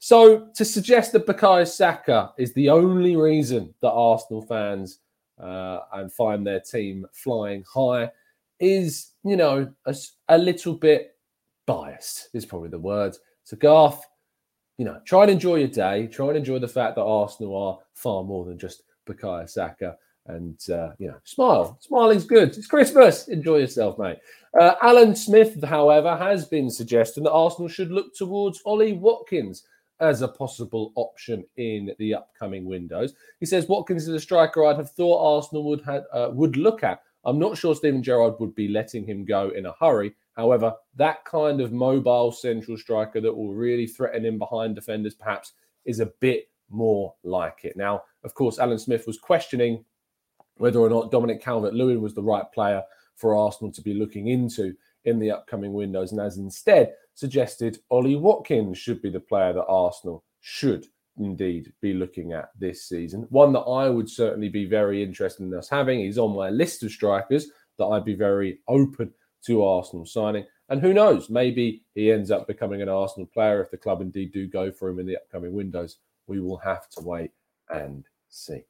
So 0.00 0.48
to 0.54 0.64
suggest 0.64 1.12
that 1.12 1.26
Bukayo 1.26 1.66
Saka 1.66 2.32
is 2.38 2.52
the 2.52 2.68
only 2.68 3.16
reason 3.16 3.74
that 3.80 3.90
Arsenal 3.90 4.42
fans 4.42 5.00
uh, 5.40 5.80
and 5.94 6.12
find 6.12 6.46
their 6.46 6.60
team 6.60 7.06
flying 7.12 7.64
high 7.72 8.10
is, 8.60 9.12
you 9.24 9.36
know, 9.36 9.72
a, 9.86 9.96
a 10.28 10.38
little 10.38 10.74
bit 10.74 11.16
biased, 11.66 12.28
is 12.32 12.44
probably 12.44 12.68
the 12.68 12.78
word. 12.78 13.16
So 13.44 13.56
Garth, 13.56 14.04
you 14.78 14.84
know, 14.84 15.00
try 15.04 15.22
and 15.22 15.30
enjoy 15.30 15.56
your 15.56 15.68
day. 15.68 16.06
Try 16.06 16.28
and 16.28 16.36
enjoy 16.36 16.60
the 16.60 16.68
fact 16.68 16.94
that 16.94 17.02
Arsenal 17.02 17.54
are 17.56 17.78
far 17.94 18.22
more 18.24 18.44
than 18.44 18.58
just 18.58 18.84
Bukayo 19.06 19.48
Saka. 19.48 19.96
And, 20.26 20.58
uh, 20.70 20.90
you 20.98 21.08
know, 21.08 21.16
smile. 21.24 21.78
Smiling's 21.80 22.24
good. 22.24 22.50
It's 22.50 22.66
Christmas. 22.66 23.28
Enjoy 23.28 23.56
yourself, 23.56 23.98
mate. 23.98 24.18
Uh, 24.58 24.74
Alan 24.82 25.16
Smith, 25.16 25.62
however, 25.64 26.16
has 26.16 26.44
been 26.44 26.70
suggesting 26.70 27.24
that 27.24 27.32
Arsenal 27.32 27.68
should 27.68 27.90
look 27.90 28.14
towards 28.14 28.60
Ollie 28.64 28.92
Watkins 28.92 29.64
as 30.00 30.22
a 30.22 30.28
possible 30.28 30.92
option 30.94 31.44
in 31.56 31.92
the 31.98 32.14
upcoming 32.14 32.66
windows. 32.66 33.14
He 33.40 33.46
says 33.46 33.68
Watkins 33.68 34.06
is 34.06 34.14
a 34.14 34.20
striker 34.20 34.64
I'd 34.64 34.76
have 34.76 34.90
thought 34.90 35.36
Arsenal 35.36 35.64
would 35.64 35.82
have, 35.82 36.04
uh, 36.12 36.28
would 36.32 36.56
look 36.56 36.84
at. 36.84 37.02
I'm 37.24 37.38
not 37.38 37.56
sure 37.56 37.74
Steven 37.74 38.02
Gerrard 38.02 38.34
would 38.38 38.54
be 38.54 38.68
letting 38.68 39.04
him 39.04 39.24
go 39.24 39.48
in 39.50 39.66
a 39.66 39.74
hurry, 39.80 40.14
However, 40.38 40.72
that 40.94 41.24
kind 41.24 41.60
of 41.60 41.72
mobile 41.72 42.30
central 42.30 42.78
striker 42.78 43.20
that 43.20 43.36
will 43.36 43.52
really 43.52 43.88
threaten 43.88 44.24
in 44.24 44.38
behind 44.38 44.76
defenders 44.76 45.14
perhaps 45.14 45.54
is 45.84 45.98
a 45.98 46.12
bit 46.20 46.48
more 46.70 47.12
like 47.24 47.64
it. 47.64 47.76
Now, 47.76 48.04
of 48.22 48.34
course, 48.34 48.60
Alan 48.60 48.78
Smith 48.78 49.04
was 49.08 49.18
questioning 49.18 49.84
whether 50.58 50.78
or 50.78 50.88
not 50.88 51.10
Dominic 51.10 51.42
Calvert 51.42 51.74
Lewin 51.74 52.00
was 52.00 52.14
the 52.14 52.22
right 52.22 52.44
player 52.54 52.84
for 53.16 53.36
Arsenal 53.36 53.72
to 53.72 53.82
be 53.82 53.94
looking 53.94 54.28
into 54.28 54.74
in 55.04 55.18
the 55.18 55.32
upcoming 55.32 55.72
windows, 55.72 56.12
and 56.12 56.20
has 56.20 56.38
instead 56.38 56.94
suggested 57.14 57.78
Ollie 57.90 58.14
Watkins 58.14 58.78
should 58.78 59.02
be 59.02 59.10
the 59.10 59.18
player 59.18 59.52
that 59.52 59.66
Arsenal 59.66 60.22
should 60.40 60.86
indeed 61.16 61.72
be 61.80 61.94
looking 61.94 62.32
at 62.32 62.50
this 62.56 62.84
season. 62.88 63.26
One 63.30 63.52
that 63.54 63.60
I 63.60 63.88
would 63.88 64.08
certainly 64.08 64.48
be 64.48 64.66
very 64.66 65.02
interested 65.02 65.42
in 65.42 65.54
us 65.54 65.68
having. 65.68 65.98
He's 65.98 66.18
on 66.18 66.36
my 66.36 66.48
list 66.50 66.84
of 66.84 66.92
strikers 66.92 67.48
that 67.78 67.86
I'd 67.86 68.04
be 68.04 68.14
very 68.14 68.60
open 68.68 69.12
to 69.46 69.64
Arsenal 69.64 70.06
signing. 70.06 70.44
And 70.68 70.80
who 70.80 70.92
knows, 70.92 71.30
maybe 71.30 71.82
he 71.94 72.12
ends 72.12 72.30
up 72.30 72.46
becoming 72.46 72.82
an 72.82 72.88
Arsenal 72.88 73.26
player 73.26 73.62
if 73.62 73.70
the 73.70 73.76
club 73.76 74.00
indeed 74.00 74.32
do 74.32 74.46
go 74.46 74.70
for 74.70 74.88
him 74.88 74.98
in 74.98 75.06
the 75.06 75.16
upcoming 75.16 75.52
windows. 75.52 75.98
We 76.26 76.40
will 76.40 76.58
have 76.58 76.88
to 76.90 77.02
wait 77.02 77.30
and 77.70 78.04
see. 78.28 78.62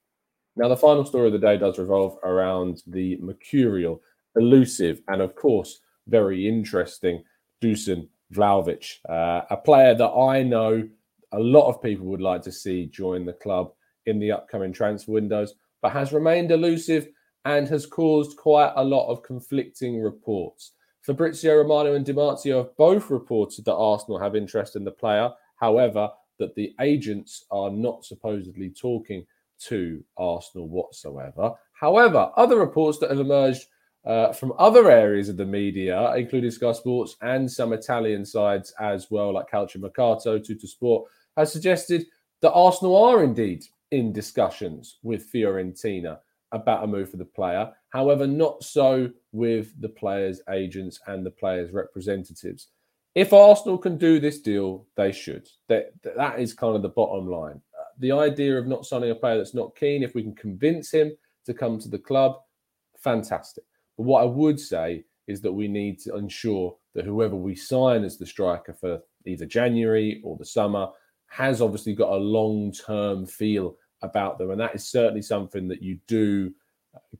Now, 0.56 0.68
the 0.68 0.76
final 0.76 1.04
story 1.04 1.26
of 1.26 1.32
the 1.32 1.38
day 1.38 1.56
does 1.56 1.78
revolve 1.78 2.18
around 2.24 2.82
the 2.86 3.16
mercurial, 3.20 4.00
elusive, 4.36 5.00
and 5.08 5.20
of 5.20 5.34
course, 5.34 5.80
very 6.06 6.48
interesting 6.48 7.22
Dusan 7.62 8.08
Vlahovic, 8.34 8.98
uh, 9.08 9.42
a 9.50 9.56
player 9.56 9.94
that 9.94 10.08
I 10.10 10.42
know 10.42 10.88
a 11.32 11.38
lot 11.38 11.68
of 11.68 11.82
people 11.82 12.06
would 12.06 12.20
like 12.20 12.42
to 12.42 12.52
see 12.52 12.86
join 12.86 13.24
the 13.24 13.32
club 13.32 13.72
in 14.06 14.18
the 14.18 14.32
upcoming 14.32 14.72
transfer 14.72 15.12
windows, 15.12 15.54
but 15.82 15.92
has 15.92 16.12
remained 16.12 16.50
elusive 16.50 17.08
and 17.48 17.66
has 17.66 17.86
caused 17.86 18.36
quite 18.36 18.72
a 18.76 18.84
lot 18.84 19.08
of 19.08 19.22
conflicting 19.22 20.02
reports. 20.02 20.72
Fabrizio 21.00 21.56
Romano 21.56 21.94
and 21.94 22.04
Di 22.04 22.12
Marzio 22.12 22.58
have 22.58 22.76
both 22.76 23.08
reported 23.08 23.64
that 23.64 23.74
Arsenal 23.74 24.18
have 24.18 24.36
interest 24.36 24.76
in 24.76 24.84
the 24.84 24.90
player. 24.90 25.30
However, 25.56 26.10
that 26.38 26.54
the 26.54 26.74
agents 26.82 27.46
are 27.50 27.70
not 27.70 28.04
supposedly 28.04 28.68
talking 28.68 29.24
to 29.60 30.04
Arsenal 30.18 30.68
whatsoever. 30.68 31.54
However, 31.72 32.30
other 32.36 32.58
reports 32.58 32.98
that 32.98 33.08
have 33.08 33.18
emerged 33.18 33.64
uh, 34.04 34.34
from 34.34 34.52
other 34.58 34.90
areas 34.90 35.30
of 35.30 35.38
the 35.38 35.46
media, 35.46 36.14
including 36.16 36.50
Sky 36.50 36.72
Sports 36.72 37.16
and 37.22 37.50
some 37.50 37.72
Italian 37.72 38.26
sides 38.26 38.74
as 38.78 39.10
well, 39.10 39.32
like 39.32 39.50
Calciomercato, 39.50 40.38
Tuttosport, 40.38 41.04
has 41.38 41.50
suggested 41.50 42.04
that 42.42 42.52
Arsenal 42.52 42.94
are 42.94 43.24
indeed 43.24 43.64
in 43.90 44.12
discussions 44.12 44.98
with 45.02 45.32
Fiorentina 45.32 46.18
a 46.52 46.86
move 46.86 47.10
for 47.10 47.16
the 47.16 47.24
player. 47.24 47.70
However, 47.90 48.26
not 48.26 48.62
so 48.62 49.10
with 49.32 49.78
the 49.80 49.88
players' 49.88 50.40
agents 50.50 51.00
and 51.06 51.24
the 51.24 51.30
players' 51.30 51.72
representatives. 51.72 52.68
If 53.14 53.32
Arsenal 53.32 53.78
can 53.78 53.98
do 53.98 54.20
this 54.20 54.40
deal, 54.40 54.86
they 54.96 55.12
should. 55.12 55.48
That, 55.68 55.90
that 56.02 56.38
is 56.38 56.54
kind 56.54 56.76
of 56.76 56.82
the 56.82 56.88
bottom 56.90 57.28
line. 57.28 57.60
Uh, 57.78 57.84
the 57.98 58.12
idea 58.12 58.56
of 58.56 58.66
not 58.66 58.86
signing 58.86 59.10
a 59.10 59.14
player 59.14 59.36
that's 59.36 59.54
not 59.54 59.76
keen, 59.76 60.02
if 60.02 60.14
we 60.14 60.22
can 60.22 60.34
convince 60.34 60.90
him 60.92 61.12
to 61.46 61.54
come 61.54 61.78
to 61.80 61.88
the 61.88 61.98
club, 61.98 62.36
fantastic. 62.98 63.64
But 63.96 64.04
what 64.04 64.22
I 64.22 64.26
would 64.26 64.60
say 64.60 65.04
is 65.26 65.40
that 65.42 65.52
we 65.52 65.68
need 65.68 65.98
to 66.00 66.16
ensure 66.16 66.76
that 66.94 67.04
whoever 67.04 67.36
we 67.36 67.54
sign 67.54 68.04
as 68.04 68.18
the 68.18 68.26
striker 68.26 68.72
for 68.72 69.00
either 69.26 69.46
January 69.46 70.20
or 70.24 70.36
the 70.36 70.44
summer 70.44 70.88
has 71.26 71.60
obviously 71.60 71.94
got 71.94 72.12
a 72.12 72.16
long 72.16 72.72
term 72.72 73.26
feel 73.26 73.76
about 74.02 74.38
them. 74.38 74.50
And 74.50 74.60
that 74.60 74.74
is 74.74 74.88
certainly 74.88 75.22
something 75.22 75.68
that 75.68 75.82
you 75.82 75.98
do 76.06 76.52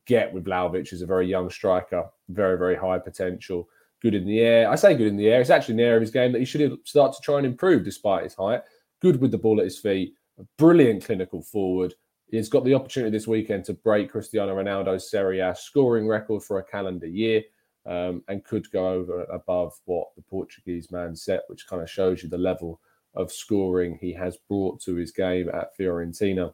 get 0.07 0.33
with 0.33 0.45
Vlahovic 0.45 0.93
as 0.93 1.03
a 1.03 1.07
very 1.07 1.27
young 1.27 1.51
striker, 1.51 2.09
very, 2.29 2.59
very 2.59 2.77
high 2.77 2.99
potential, 2.99 3.69
good 4.01 4.15
in 4.15 4.27
the 4.27 4.41
air. 4.41 4.71
I 4.71 4.75
say 4.77 4.95
good 4.95 5.07
in 5.07 5.17
the 5.17 5.29
air. 5.29 5.41
It's 5.41 5.51
actually 5.51 5.75
an 5.75 5.81
area 5.81 5.97
of 5.97 6.03
his 6.03 6.11
game 6.11 6.33
that 6.33 6.39
he 6.39 6.45
should 6.45 6.79
start 6.85 7.13
to 7.15 7.23
try 7.23 7.39
and 7.39 7.47
improve 7.47 7.85
despite 7.85 8.25
his 8.25 8.35
height. 8.35 8.63
Good 9.01 9.21
with 9.21 9.31
the 9.31 9.39
ball 9.39 9.61
at 9.61 9.65
his 9.65 9.79
feet, 9.79 10.15
brilliant 10.57 11.05
clinical 11.05 11.43
forward. 11.43 11.95
He's 12.31 12.49
got 12.49 12.65
the 12.65 12.75
opportunity 12.75 13.11
this 13.11 13.27
weekend 13.27 13.65
to 13.67 13.75
break 13.75 14.11
Cristiano 14.11 14.55
Ronaldo's 14.55 15.11
Serie 15.11 15.41
A 15.41 15.55
scoring 15.55 16.07
record 16.07 16.43
for 16.43 16.59
a 16.59 16.65
calendar 16.65 17.07
year 17.07 17.43
um, 17.87 18.23
and 18.29 18.45
could 18.45 18.71
go 18.71 18.89
over 18.89 19.25
above 19.25 19.73
what 19.87 20.09
the 20.15 20.23
Portuguese 20.23 20.91
man 20.91 21.17
set, 21.17 21.43
which 21.47 21.67
kind 21.67 21.83
of 21.83 21.89
shows 21.89 22.23
you 22.23 22.29
the 22.29 22.37
level 22.37 22.81
of 23.15 23.33
scoring 23.33 23.99
he 24.01 24.13
has 24.13 24.37
brought 24.49 24.81
to 24.83 24.95
his 24.95 25.11
game 25.11 25.49
at 25.49 25.77
Fiorentina 25.77 26.53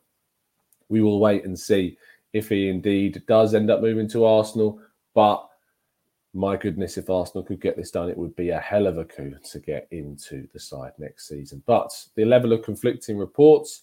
we 0.95 1.03
will 1.03 1.19
wait 1.19 1.45
and 1.45 1.59
see 1.59 1.99
if 2.33 2.49
he 2.49 2.69
indeed 2.69 3.21
does 3.27 3.53
end 3.53 3.69
up 3.69 3.81
moving 3.81 4.09
to 4.11 4.25
Arsenal. 4.25 4.81
But 5.13 5.45
my 6.35 6.57
goodness, 6.57 6.97
if 6.97 7.11
Arsenal 7.11 7.43
could 7.43 7.61
get 7.61 7.77
this 7.77 7.91
done, 7.91 8.09
it 8.09 8.17
would 8.17 8.37
be 8.37 8.51
a 8.51 8.61
hell 8.61 8.87
of 8.87 8.97
a 8.97 9.05
coup 9.05 9.35
to 9.51 9.59
get 9.59 9.89
into 9.91 10.47
the 10.53 10.61
side 10.61 10.93
next 10.99 11.27
season. 11.27 11.65
But 11.67 11.91
the 12.15 12.25
level 12.25 12.53
of 12.53 12.63
conflicting 12.63 13.19
reports 13.19 13.83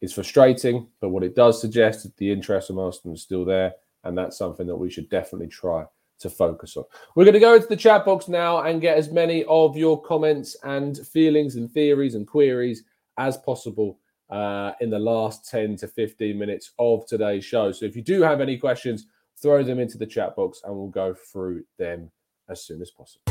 is 0.00 0.14
frustrating. 0.14 0.86
But 0.98 1.10
what 1.10 1.22
it 1.22 1.36
does 1.36 1.60
suggest 1.60 2.06
is 2.06 2.12
the 2.16 2.32
interest 2.32 2.70
of 2.70 2.78
Arsenal 2.78 3.16
is 3.16 3.22
still 3.22 3.44
there. 3.44 3.74
And 4.04 4.16
that's 4.16 4.38
something 4.38 4.66
that 4.66 4.76
we 4.76 4.88
should 4.88 5.10
definitely 5.10 5.48
try 5.48 5.84
to 6.20 6.30
focus 6.30 6.78
on. 6.78 6.84
We're 7.16 7.24
going 7.24 7.34
to 7.34 7.40
go 7.40 7.54
into 7.54 7.66
the 7.66 7.76
chat 7.76 8.06
box 8.06 8.28
now 8.28 8.62
and 8.62 8.80
get 8.80 8.96
as 8.96 9.10
many 9.10 9.44
of 9.44 9.76
your 9.76 10.00
comments 10.00 10.56
and 10.62 10.96
feelings 11.06 11.56
and 11.56 11.70
theories 11.70 12.14
and 12.14 12.26
queries 12.26 12.84
as 13.18 13.36
possible 13.36 13.98
uh, 14.30 14.72
in 14.80 14.90
the 14.90 14.98
last 14.98 15.48
10 15.48 15.76
to 15.76 15.88
15 15.88 16.38
minutes 16.38 16.72
of 16.78 17.06
today's 17.06 17.44
show. 17.44 17.72
So 17.72 17.84
if 17.84 17.96
you 17.96 18.02
do 18.02 18.22
have 18.22 18.40
any 18.40 18.58
questions, 18.58 19.06
throw 19.40 19.62
them 19.62 19.78
into 19.78 19.98
the 19.98 20.06
chat 20.06 20.34
box 20.36 20.60
and 20.64 20.74
we'll 20.74 20.88
go 20.88 21.14
through 21.14 21.64
them 21.78 22.10
as 22.48 22.62
soon 22.64 22.82
as 22.82 22.90
possible. 22.90 23.22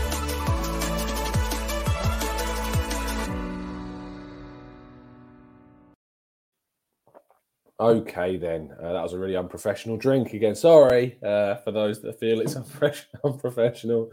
Okay, 7.77 8.37
then. 8.37 8.73
Uh, 8.81 8.93
that 8.93 9.03
was 9.03 9.13
a 9.13 9.19
really 9.19 9.35
unprofessional 9.35 9.97
drink 9.97 10.33
again. 10.33 10.55
Sorry 10.55 11.17
uh, 11.21 11.55
for 11.55 11.71
those 11.71 12.01
that 12.01 12.19
feel 12.19 12.39
it's 12.39 12.55
unprofessional 13.23 14.11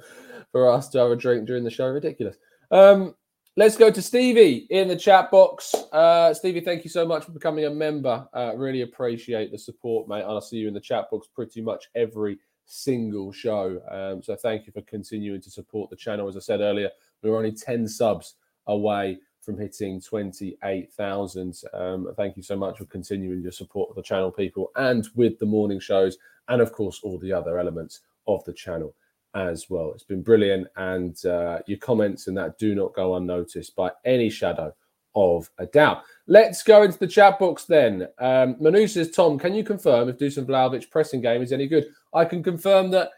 for 0.51 0.71
us 0.71 0.89
to 0.91 0.99
have 0.99 1.11
a 1.12 1.17
drink 1.17 1.47
during 1.47 1.62
the 1.62 1.71
show. 1.71 1.87
Ridiculous. 1.87 2.37
Um, 2.73 3.15
Let's 3.54 3.76
go 3.76 3.90
to 3.90 4.00
Stevie 4.00 4.66
in 4.71 4.88
the 4.88 4.97
chat 4.97 5.30
box. 5.30 5.75
Uh, 5.92 6.32
Stevie, 6.32 6.61
thank 6.61 6.85
you 6.85 6.90
so 6.90 7.06
much 7.06 7.26
for 7.26 7.32
becoming 7.32 7.66
a 7.66 7.71
member. 7.71 8.26
Uh, 8.32 8.52
really 8.56 8.80
appreciate 8.80 9.52
the 9.52 9.59
support, 9.59 10.09
mate. 10.09 10.23
I'll 10.23 10.40
see 10.40 10.56
you 10.56 10.68
in 10.68 10.75
the 10.75 10.80
chat 10.80 11.11
box 11.11 11.28
pretty 11.35 11.61
much 11.61 11.90
every 11.94 12.38
single 12.64 13.30
show. 13.30 13.78
Um, 13.90 14.23
so 14.23 14.37
thank 14.37 14.66
you 14.66 14.73
for 14.73 14.80
continuing 14.80 15.42
to 15.42 15.50
support 15.50 15.90
the 15.90 15.97
channel. 15.97 16.28
As 16.28 16.37
I 16.38 16.40
said 16.40 16.61
earlier, 16.61 16.88
we 17.21 17.28
are 17.28 17.37
only 17.37 17.52
10 17.52 17.87
subs 17.88 18.37
away 18.68 19.18
from 19.42 19.59
hitting 19.59 20.00
28,000. 20.00 21.61
Um, 21.75 22.09
thank 22.16 22.38
you 22.38 22.42
so 22.42 22.56
much 22.56 22.78
for 22.78 22.87
continuing 22.87 23.42
your 23.42 23.52
support 23.52 23.90
of 23.90 23.97
the 23.97 24.02
channel, 24.02 24.30
people, 24.30 24.71
and 24.76 25.06
with 25.14 25.38
the 25.38 25.44
morning 25.44 25.78
shows, 25.78 26.16
and 26.49 26.62
of 26.62 26.73
course, 26.73 27.00
all 27.02 27.18
the 27.18 27.35
other 27.35 27.59
elements 27.59 28.00
of 28.26 28.42
the 28.44 28.52
channel 28.54 28.94
as 29.35 29.69
well. 29.71 29.93
It's 29.95 30.05
been 30.05 30.23
brilliant, 30.23 30.69
and 30.77 31.25
uh, 31.25 31.61
your 31.67 31.79
comments 31.79 32.27
and 32.27 32.37
that 32.37 32.59
do 32.59 32.75
not 32.75 32.95
go 32.95 33.17
unnoticed 33.17 33.75
by 33.77 33.91
any 34.05 34.31
shadow 34.31 34.73
of 35.15 35.51
a 35.59 35.67
doubt. 35.67 36.03
Let's 36.27 36.62
go 36.62 36.83
into 36.83 36.99
the 36.99 37.07
chat 37.07 37.39
box 37.39 37.65
then. 37.65 38.09
Um, 38.19 38.57
Manu 38.61 38.87
says, 38.87 39.11
Tom, 39.11 39.39
can 39.39 39.55
you 39.55 39.65
confirm 39.65 40.09
if 40.09 40.19
Dusan 40.19 40.47
Vlahovic 40.47 40.91
pressing 40.91 41.21
game 41.21 41.43
is 41.43 41.53
any 41.53 41.67
good? 41.67 41.87
I 42.15 42.25
can 42.25 42.43
confirm 42.43 42.91
that 42.93 43.11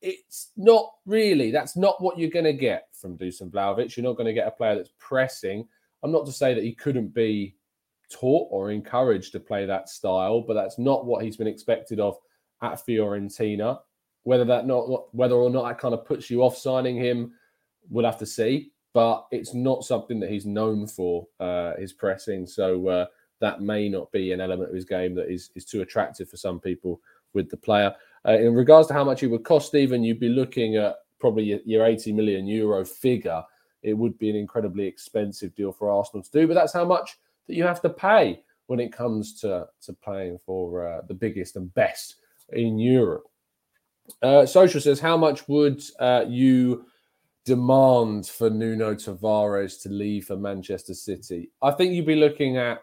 it's 0.00 0.50
not 0.56 0.90
really. 1.06 1.50
That's 1.50 1.76
not 1.76 2.02
what 2.02 2.18
you're 2.18 2.30
going 2.30 2.44
to 2.44 2.52
get 2.52 2.88
from 2.92 3.16
Dusan 3.16 3.50
Vlahovic. 3.50 3.96
You're 3.96 4.04
not 4.04 4.16
going 4.16 4.26
to 4.26 4.32
get 4.32 4.48
a 4.48 4.52
player 4.52 4.76
that's 4.76 4.92
pressing. 4.98 5.66
I'm 6.02 6.12
not 6.12 6.26
to 6.26 6.32
say 6.32 6.54
that 6.54 6.64
he 6.64 6.74
couldn't 6.74 7.14
be 7.14 7.54
taught 8.10 8.48
or 8.50 8.70
encouraged 8.70 9.32
to 9.32 9.40
play 9.40 9.66
that 9.66 9.88
style, 9.88 10.40
but 10.40 10.54
that's 10.54 10.78
not 10.78 11.06
what 11.06 11.24
he's 11.24 11.36
been 11.36 11.46
expected 11.46 12.00
of 12.00 12.16
at 12.62 12.84
Fiorentina. 12.86 13.78
Whether 14.24 14.44
that 14.46 14.66
not 14.66 15.14
whether 15.14 15.34
or 15.34 15.50
not 15.50 15.66
that 15.66 15.78
kind 15.78 15.94
of 15.94 16.04
puts 16.04 16.30
you 16.30 16.42
off 16.42 16.56
signing 16.56 16.96
him, 16.96 17.32
we'll 17.90 18.04
have 18.04 18.18
to 18.18 18.26
see. 18.26 18.72
But 18.92 19.26
it's 19.30 19.54
not 19.54 19.84
something 19.84 20.20
that 20.20 20.30
he's 20.30 20.46
known 20.46 20.86
for 20.86 21.26
uh, 21.40 21.74
his 21.76 21.92
pressing, 21.92 22.46
so 22.46 22.86
uh, 22.88 23.06
that 23.40 23.62
may 23.62 23.88
not 23.88 24.12
be 24.12 24.32
an 24.32 24.40
element 24.40 24.68
of 24.68 24.74
his 24.74 24.84
game 24.84 25.14
that 25.16 25.30
is 25.30 25.50
is 25.54 25.64
too 25.64 25.82
attractive 25.82 26.28
for 26.28 26.36
some 26.36 26.60
people 26.60 27.00
with 27.32 27.50
the 27.50 27.56
player. 27.56 27.94
Uh, 28.26 28.38
in 28.38 28.54
regards 28.54 28.88
to 28.88 28.94
how 28.94 29.02
much 29.02 29.20
he 29.20 29.26
would 29.26 29.44
cost, 29.44 29.68
Stephen, 29.68 30.04
you'd 30.04 30.20
be 30.20 30.28
looking 30.28 30.76
at 30.76 30.96
probably 31.18 31.44
your, 31.44 31.58
your 31.64 31.86
80 31.86 32.12
million 32.12 32.46
euro 32.46 32.84
figure. 32.84 33.42
It 33.82 33.94
would 33.94 34.18
be 34.18 34.30
an 34.30 34.36
incredibly 34.36 34.86
expensive 34.86 35.54
deal 35.54 35.72
for 35.72 35.90
Arsenal 35.90 36.22
to 36.22 36.30
do, 36.30 36.46
but 36.46 36.54
that's 36.54 36.72
how 36.72 36.84
much 36.84 37.18
that 37.46 37.54
you 37.54 37.64
have 37.64 37.80
to 37.82 37.90
pay 37.90 38.44
when 38.66 38.78
it 38.78 38.92
comes 38.92 39.40
to 39.40 39.66
to 39.82 39.92
playing 39.92 40.38
for 40.46 40.86
uh, 40.86 41.00
the 41.08 41.14
biggest 41.14 41.56
and 41.56 41.72
best 41.74 42.16
in 42.52 42.78
Europe. 42.78 43.24
Uh, 44.22 44.46
Social 44.46 44.80
says, 44.80 45.00
how 45.00 45.16
much 45.16 45.48
would 45.48 45.82
uh, 45.98 46.24
you 46.28 46.86
demand 47.44 48.26
for 48.26 48.50
Nuno 48.50 48.94
Tavares 48.94 49.80
to 49.82 49.88
leave 49.88 50.26
for 50.26 50.36
Manchester 50.36 50.94
City? 50.94 51.50
I 51.60 51.72
think 51.72 51.92
you'd 51.92 52.06
be 52.06 52.16
looking 52.16 52.56
at 52.56 52.82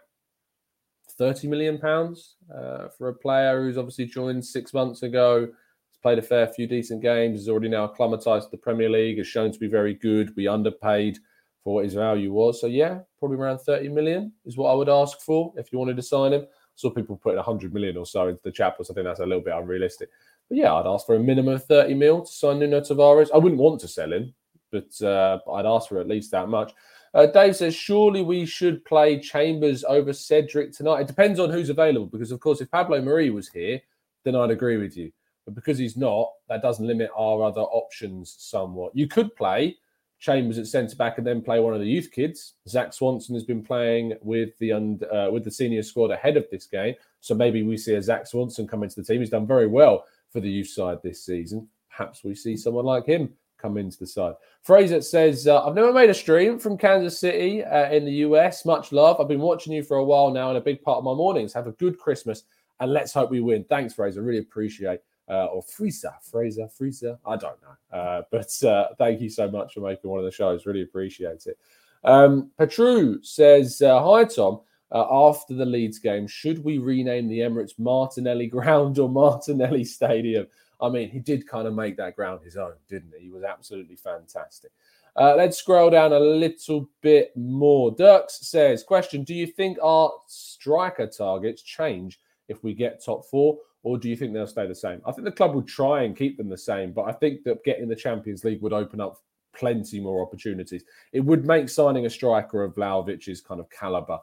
30 1.18 1.48
million 1.48 1.78
pounds 1.78 2.36
uh, 2.54 2.88
for 2.98 3.10
a 3.10 3.14
player 3.14 3.62
who's 3.62 3.78
obviously 3.78 4.06
joined 4.06 4.46
six 4.46 4.74
months 4.74 5.04
ago. 5.04 5.42
Has 5.42 5.98
played 6.02 6.20
a 6.20 6.22
fair 6.22 6.48
few 6.48 6.68
decent 6.68 7.02
games. 7.02 7.42
Is 7.42 7.50
already 7.50 7.70
now 7.70 7.86
acclimatized 7.86 8.46
to 8.46 8.52
the 8.52 8.58
Premier 8.58 8.90
League. 8.90 9.18
Has 9.18 9.28
shown 9.28 9.52
to 9.52 9.60
be 9.60 9.68
very 9.68 9.94
good. 9.94 10.36
We 10.36 10.48
underpaid 10.48 11.20
for 11.64 11.76
what 11.76 11.84
his 11.84 11.94
value 11.94 12.32
was. 12.32 12.62
So 12.62 12.68
yeah, 12.68 13.00
probably 13.18 13.38
around 13.38 13.60
30 13.60 13.90
million 13.90 14.32
is 14.46 14.58
what 14.58 14.72
I 14.72 14.76
would 14.76 14.90
ask 14.90 15.20
for 15.20 15.54
if 15.58 15.72
you 15.72 15.80
wanted 15.80 15.98
to 15.98 16.02
sign 16.02 16.34
him. 16.34 16.48
saw 16.76 16.90
people 16.90 17.18
putting 17.18 17.38
100 17.38 17.74
million 17.74 17.98
or 17.98 18.06
so 18.06 18.28
into 18.28 18.42
the 18.44 18.52
but 18.58 18.90
I 18.90 18.94
think 18.94 19.06
that's 19.06 19.20
a 19.20 19.26
little 19.26 19.44
bit 19.44 19.54
unrealistic. 19.54 20.10
But 20.50 20.58
yeah, 20.58 20.74
I'd 20.74 20.88
ask 20.88 21.06
for 21.06 21.16
a 21.16 21.20
minimum 21.20 21.54
of 21.56 21.66
30 21.66 21.94
mil 21.94 22.22
to 22.26 22.32
sign 22.32 22.60
Nuno 22.60 22.82
Tavares. 22.82 23.30
I 23.34 23.38
wouldn't 23.38 23.62
want 23.62 23.80
to 23.82 23.88
sell 23.88 24.12
him, 24.12 24.34
but 24.72 25.00
uh, 25.02 25.40
I'd 25.54 25.66
ask 25.66 25.88
for 25.88 26.00
at 26.00 26.08
least 26.08 26.32
that 26.32 26.50
much. 26.50 26.74
Uh, 27.14 27.26
Dave 27.28 27.56
says, 27.56 27.76
surely 27.76 28.22
we 28.22 28.46
should 28.46 28.84
play 28.86 29.20
Chambers 29.20 29.84
over 29.84 30.14
Cedric 30.14 30.72
tonight. 30.72 31.02
It 31.02 31.08
depends 31.08 31.40
on 31.40 31.50
who's 31.50 31.70
available, 31.70 32.08
because 32.08 32.32
of 32.32 32.40
course, 32.40 32.62
if 32.62 32.70
Pablo 32.70 33.02
Mari 33.02 33.30
was 33.30 33.50
here, 33.50 33.82
then 34.24 34.36
I'd 34.36 34.52
agree 34.52 34.78
with 34.78 34.96
you. 34.98 35.12
But 35.46 35.56
because 35.56 35.78
he's 35.78 35.98
not, 35.98 36.32
that 36.50 36.62
doesn't 36.62 36.86
limit 36.86 37.10
our 37.18 37.44
other 37.44 37.62
options 37.62 38.36
somewhat. 38.38 38.96
You 38.96 39.08
could 39.08 39.36
play 39.36 39.78
Chambers 40.20 40.58
at 40.58 40.68
centre 40.68 40.96
back 40.96 41.18
and 41.18 41.26
then 41.26 41.42
play 41.42 41.60
one 41.60 41.74
of 41.74 41.80
the 41.80 41.88
youth 41.88 42.12
kids. 42.12 42.56
Zach 42.68 42.94
Swanson 42.94 43.34
has 43.36 43.44
been 43.46 43.64
playing 43.64 44.16
with 44.22 44.50
the 44.60 44.74
uh, 44.74 45.32
with 45.32 45.46
the 45.46 45.52
senior 45.52 45.82
squad 45.82 46.12
ahead 46.12 46.38
of 46.38 46.46
this 46.52 46.68
game, 46.68 46.94
so 47.22 47.34
maybe 47.34 47.64
we 47.64 47.78
see 47.78 47.96
a 47.96 48.02
Zach 48.02 48.28
Swanson 48.28 48.68
come 48.68 48.84
into 48.84 48.98
the 48.98 49.04
team. 49.04 49.22
He's 49.22 49.30
done 49.30 49.48
very 49.48 49.68
well 49.68 50.04
for 50.32 50.40
the 50.40 50.50
youth 50.50 50.70
side 50.70 51.00
this 51.04 51.24
season. 51.26 51.68
Perhaps 51.90 52.24
we 52.24 52.36
see 52.36 52.56
someone 52.56 52.86
like 52.86 53.06
him 53.06 53.34
come 53.58 53.78
into 53.78 54.00
the 54.00 54.08
side. 54.08 54.34
Fraser 54.64 55.02
says, 55.02 55.48
uh, 55.48 55.66
I've 55.66 55.76
never 55.76 55.92
made 55.92 56.10
a 56.10 56.14
stream 56.14 56.58
from 56.60 56.78
Kansas 56.78 57.20
City 57.20 57.64
uh, 57.64 57.92
in 57.92 58.06
the 58.06 58.12
US. 58.12 58.66
Much 58.66 58.92
love. 58.92 59.20
I've 59.20 59.28
been 59.28 59.42
watching 59.42 59.74
you 59.74 59.84
for 59.84 59.98
a 59.98 60.04
while 60.04 60.32
now, 60.32 60.50
and 60.50 60.58
a 60.58 60.62
big 60.62 60.82
part 60.82 60.98
of 60.98 61.04
my 61.04 61.14
mornings. 61.14 61.54
Have 61.54 61.68
a 61.68 61.74
good 61.74 61.98
Christmas, 61.98 62.44
and 62.80 62.94
let's 62.94 63.14
hope 63.14 63.32
we 63.32 63.42
win. 63.42 63.66
Thanks, 63.66 63.94
Fraser. 63.94 64.22
Really 64.22 64.40
appreciate 64.40 65.02
uh, 65.30 65.46
or 65.46 65.62
Fraser, 65.62 66.14
Fraser, 66.22 66.68
Fraser. 66.68 67.18
I 67.26 67.38
don't 67.38 67.58
know. 67.62 67.98
Uh, 67.98 68.22
but 68.32 68.64
uh, 68.64 68.88
thank 68.98 69.22
you 69.22 69.30
so 69.30 69.50
much 69.50 69.74
for 69.74 69.82
making 69.82 70.10
one 70.10 70.20
of 70.20 70.26
the 70.26 70.32
shows. 70.32 70.66
Really 70.66 70.82
appreciate 70.82 71.46
it. 71.46 71.58
Um, 72.04 72.52
Petru 72.58 73.22
says, 73.22 73.82
uh, 73.82 74.02
Hi, 74.02 74.24
Tom. 74.24 74.62
Uh, 74.92 75.06
after 75.30 75.54
the 75.54 75.66
Leeds 75.66 76.00
game, 76.00 76.28
should 76.28 76.64
we 76.64 76.78
rename 76.78 77.28
the 77.28 77.40
Emirates 77.40 77.78
Martinelli 77.78 78.48
Ground 78.48 78.98
or 79.00 79.10
Martinelli 79.10 79.84
Stadium? 79.84 80.48
I 80.82 80.90
mean, 80.90 81.10
he 81.10 81.20
did 81.20 81.48
kind 81.48 81.68
of 81.68 81.74
make 81.74 81.98
that 81.98 82.16
ground 82.16 82.42
his 82.44 82.58
own, 82.58 82.74
didn't 82.88 83.14
he? 83.18 83.26
He 83.26 83.30
was 83.30 83.44
absolutely 83.44 83.98
fantastic. 83.98 84.72
Uh, 85.16 85.36
let's 85.36 85.58
scroll 85.58 85.90
down 85.90 86.14
a 86.14 86.20
little 86.20 86.90
bit 87.02 87.36
more. 87.36 87.92
Dirks 87.92 88.48
says, 88.48 88.84
Question 88.84 89.24
Do 89.24 89.34
you 89.34 89.48
think 89.48 89.78
our 89.84 90.12
striker 90.28 91.08
targets 91.08 91.62
change 91.62 92.20
if 92.48 92.64
we 92.64 92.74
get 92.74 93.04
top 93.04 93.26
four? 93.26 93.58
or 93.84 93.98
do 93.98 94.10
you 94.10 94.16
think 94.16 94.34
they'll 94.34 94.48
stay 94.48 94.68
the 94.68 94.76
same? 94.76 95.02
I 95.06 95.12
think 95.12 95.26
the 95.26 95.32
club 95.32 95.56
will 95.56 95.64
try 95.64 96.04
and 96.04 96.16
keep 96.16 96.38
them 96.38 96.50
the 96.50 96.58
same, 96.58 96.92
but 96.92 97.04
I 97.04 97.12
think 97.14 97.44
that 97.44 97.64
getting 97.64 97.88
the 97.88 97.96
Champions 97.96 98.44
League 98.44 98.62
would 98.62 98.74
open 98.74 99.00
up 99.00 99.22
plenty 99.56 100.00
more 100.00 100.22
opportunities. 100.22 100.84
It 101.14 101.22
would 101.22 101.46
make 101.46 101.70
signing 101.70 102.06
a 102.06 102.10
striker 102.10 102.64
of 102.64 102.76
Vlahovic's 102.76 103.42
kind 103.42 103.60
of 103.60 103.70
caliber 103.70 104.20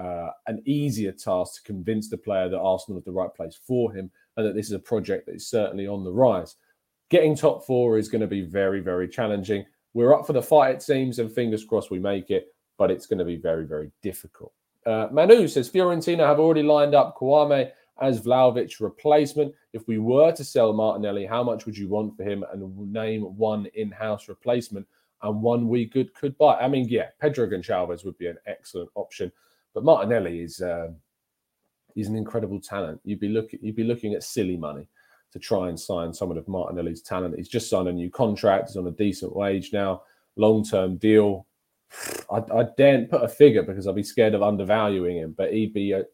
uh, 0.00 0.30
an 0.46 0.62
easier 0.64 1.12
task 1.12 1.56
to 1.56 1.62
convince 1.62 2.08
the 2.08 2.16
player 2.16 2.48
that 2.48 2.58
Arsenal 2.58 2.98
is 2.98 3.04
the 3.04 3.12
right 3.12 3.32
place 3.34 3.58
for 3.66 3.92
him 3.92 4.10
and 4.36 4.46
that 4.46 4.54
this 4.54 4.66
is 4.66 4.72
a 4.72 4.78
project 4.78 5.26
that 5.26 5.34
is 5.34 5.48
certainly 5.48 5.86
on 5.86 6.04
the 6.04 6.12
rise. 6.12 6.56
Getting 7.10 7.36
top 7.36 7.66
four 7.66 7.98
is 7.98 8.08
going 8.08 8.20
to 8.20 8.26
be 8.26 8.42
very, 8.42 8.80
very 8.80 9.08
challenging. 9.08 9.64
We're 9.94 10.14
up 10.14 10.26
for 10.26 10.32
the 10.32 10.42
fight, 10.42 10.76
it 10.76 10.82
seems, 10.82 11.18
and 11.18 11.30
fingers 11.30 11.64
crossed 11.64 11.90
we 11.90 11.98
make 11.98 12.30
it, 12.30 12.54
but 12.78 12.90
it's 12.90 13.06
going 13.06 13.18
to 13.18 13.24
be 13.24 13.36
very, 13.36 13.66
very 13.66 13.90
difficult. 14.02 14.52
Uh, 14.86 15.08
Manu 15.12 15.46
says 15.48 15.68
Fiorentina 15.68 16.26
have 16.26 16.40
already 16.40 16.62
lined 16.62 16.94
up 16.94 17.16
Kouamé 17.18 17.70
as 18.00 18.20
Vlahovic 18.20 18.80
replacement. 18.80 19.52
If 19.72 19.86
we 19.86 19.98
were 19.98 20.32
to 20.32 20.44
sell 20.44 20.72
Martinelli, 20.72 21.26
how 21.26 21.42
much 21.42 21.66
would 21.66 21.76
you 21.76 21.88
want 21.88 22.16
for 22.16 22.22
him? 22.22 22.44
And 22.52 22.92
name 22.92 23.22
one 23.22 23.66
in-house 23.74 24.28
replacement 24.28 24.86
and 25.22 25.42
one 25.42 25.68
we 25.68 25.86
could 25.86 26.14
could 26.14 26.36
buy. 26.38 26.58
I 26.58 26.68
mean, 26.68 26.88
yeah, 26.88 27.08
Pedro 27.20 27.46
Goncalves 27.46 28.04
would 28.04 28.16
be 28.18 28.28
an 28.28 28.38
excellent 28.46 28.90
option, 28.94 29.30
but 29.74 29.84
Martinelli 29.84 30.40
is 30.40 30.60
um, 30.60 30.96
he's 31.94 32.08
an 32.08 32.16
incredible 32.16 32.60
talent. 32.60 33.00
You'd 33.04 33.20
be 33.20 33.28
looking 33.28 33.60
you'd 33.62 33.76
be 33.76 33.84
looking 33.84 34.14
at 34.14 34.22
silly 34.22 34.56
money 34.56 34.88
to 35.32 35.38
try 35.38 35.68
and 35.68 35.78
sign 35.78 36.12
someone 36.12 36.38
of 36.38 36.48
Martinelli's 36.48 37.02
talent. 37.02 37.36
He's 37.36 37.48
just 37.48 37.70
signed 37.70 37.88
a 37.88 37.92
new 37.92 38.10
contract. 38.10 38.68
He's 38.68 38.76
on 38.76 38.86
a 38.86 38.92
decent 38.92 39.34
wage 39.34 39.72
now, 39.72 40.02
long 40.36 40.64
term 40.64 40.96
deal. 40.96 41.46
I, 42.30 42.38
I 42.52 42.66
daren't 42.76 43.10
put 43.10 43.22
a 43.22 43.28
figure 43.28 43.62
because 43.62 43.86
I'd 43.86 43.94
be 43.94 44.02
scared 44.02 44.34
of 44.34 44.42
undervaluing 44.42 45.16
him, 45.16 45.34
but 45.36 45.52
he'd 45.52 45.72
be 45.72 45.92
a, 45.92 46.04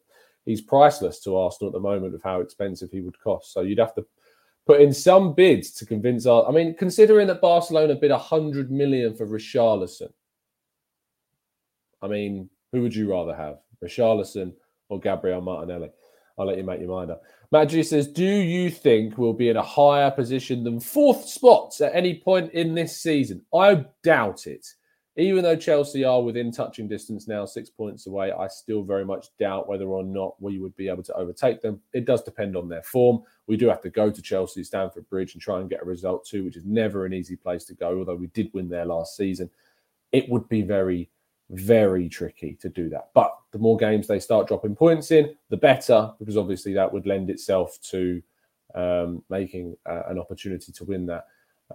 he's 0.45 0.61
priceless 0.61 1.19
to 1.21 1.35
Arsenal 1.35 1.69
at 1.69 1.73
the 1.73 1.79
moment 1.79 2.13
with 2.13 2.23
how 2.23 2.41
expensive 2.41 2.91
he 2.91 3.01
would 3.01 3.19
cost. 3.19 3.53
So 3.53 3.61
you'd 3.61 3.79
have 3.79 3.95
to 3.95 4.05
put 4.65 4.81
in 4.81 4.93
some 4.93 5.33
bids 5.33 5.71
to 5.71 5.85
convince 5.85 6.25
us. 6.25 6.45
I 6.47 6.51
mean, 6.51 6.75
considering 6.75 7.27
that 7.27 7.41
Barcelona 7.41 7.95
bid 7.95 8.11
hundred 8.11 8.69
million 8.69 9.15
for 9.15 9.25
Richarlison, 9.25 10.11
I 12.01 12.07
mean, 12.07 12.49
who 12.71 12.81
would 12.81 12.95
you 12.95 13.09
rather 13.09 13.35
have, 13.35 13.59
Richarlison 13.83 14.53
or 14.89 14.99
Gabriel 14.99 15.41
Martinelli? 15.41 15.89
I'll 16.37 16.45
let 16.45 16.57
you 16.57 16.63
make 16.63 16.79
your 16.79 16.89
mind 16.89 17.11
up. 17.11 17.23
G 17.67 17.81
says, 17.81 18.07
Do 18.07 18.25
you 18.25 18.69
think 18.69 19.17
we'll 19.17 19.33
be 19.33 19.49
in 19.49 19.57
a 19.57 19.63
higher 19.63 20.11
position 20.11 20.63
than 20.63 20.79
fourth 20.79 21.27
spots 21.27 21.81
at 21.81 21.95
any 21.95 22.19
point 22.19 22.51
in 22.53 22.75
this 22.75 23.01
season? 23.01 23.41
I 23.53 23.85
doubt 24.03 24.45
it 24.45 24.67
even 25.17 25.43
though 25.43 25.55
Chelsea 25.55 26.03
are 26.03 26.21
within 26.21 26.51
touching 26.51 26.87
distance 26.87 27.27
now, 27.27 27.43
six 27.43 27.71
points 27.71 28.05
away, 28.05 28.31
I 28.31 28.47
still 28.47 28.83
very 28.83 29.03
much 29.03 29.35
doubt 29.39 29.67
whether 29.67 29.85
or 29.85 30.03
not 30.03 30.39
we 30.39 30.59
would 30.59 30.75
be 30.75 30.87
able 30.89 31.01
to 31.03 31.13
overtake 31.15 31.59
them. 31.59 31.81
It 31.91 32.05
does 32.05 32.21
depend 32.21 32.55
on 32.55 32.69
their 32.69 32.83
form. 32.83 33.23
We 33.47 33.57
do 33.57 33.67
have 33.67 33.81
to 33.81 33.89
go 33.89 34.11
to 34.11 34.21
Chelsea, 34.21 34.63
Stamford 34.63 35.09
Bridge, 35.09 35.33
and 35.33 35.41
try 35.41 35.59
and 35.59 35.69
get 35.69 35.81
a 35.81 35.85
result 35.85 36.27
too, 36.27 36.43
which 36.43 36.55
is 36.55 36.65
never 36.65 37.05
an 37.05 37.13
easy 37.13 37.35
place 37.35 37.65
to 37.65 37.73
go, 37.73 37.97
although 37.97 38.15
we 38.15 38.27
did 38.27 38.51
win 38.53 38.69
there 38.69 38.85
last 38.85 39.17
season. 39.17 39.49
It 40.11 40.29
would 40.29 40.47
be 40.49 40.61
very, 40.61 41.09
very 41.49 42.09
tricky 42.09 42.57
to 42.61 42.69
do 42.69 42.89
that. 42.89 43.09
But 43.13 43.35
the 43.51 43.59
more 43.59 43.77
games 43.77 44.07
they 44.07 44.19
start 44.19 44.47
dropping 44.47 44.75
points 44.75 45.11
in, 45.11 45.35
the 45.49 45.57
better, 45.57 46.11
because 46.19 46.37
obviously 46.37 46.73
that 46.73 46.91
would 46.91 47.05
lend 47.05 47.29
itself 47.29 47.77
to 47.89 48.21
um, 48.75 49.23
making 49.29 49.75
uh, 49.85 50.03
an 50.07 50.19
opportunity 50.19 50.71
to 50.71 50.83
win 50.83 51.05
that 51.07 51.25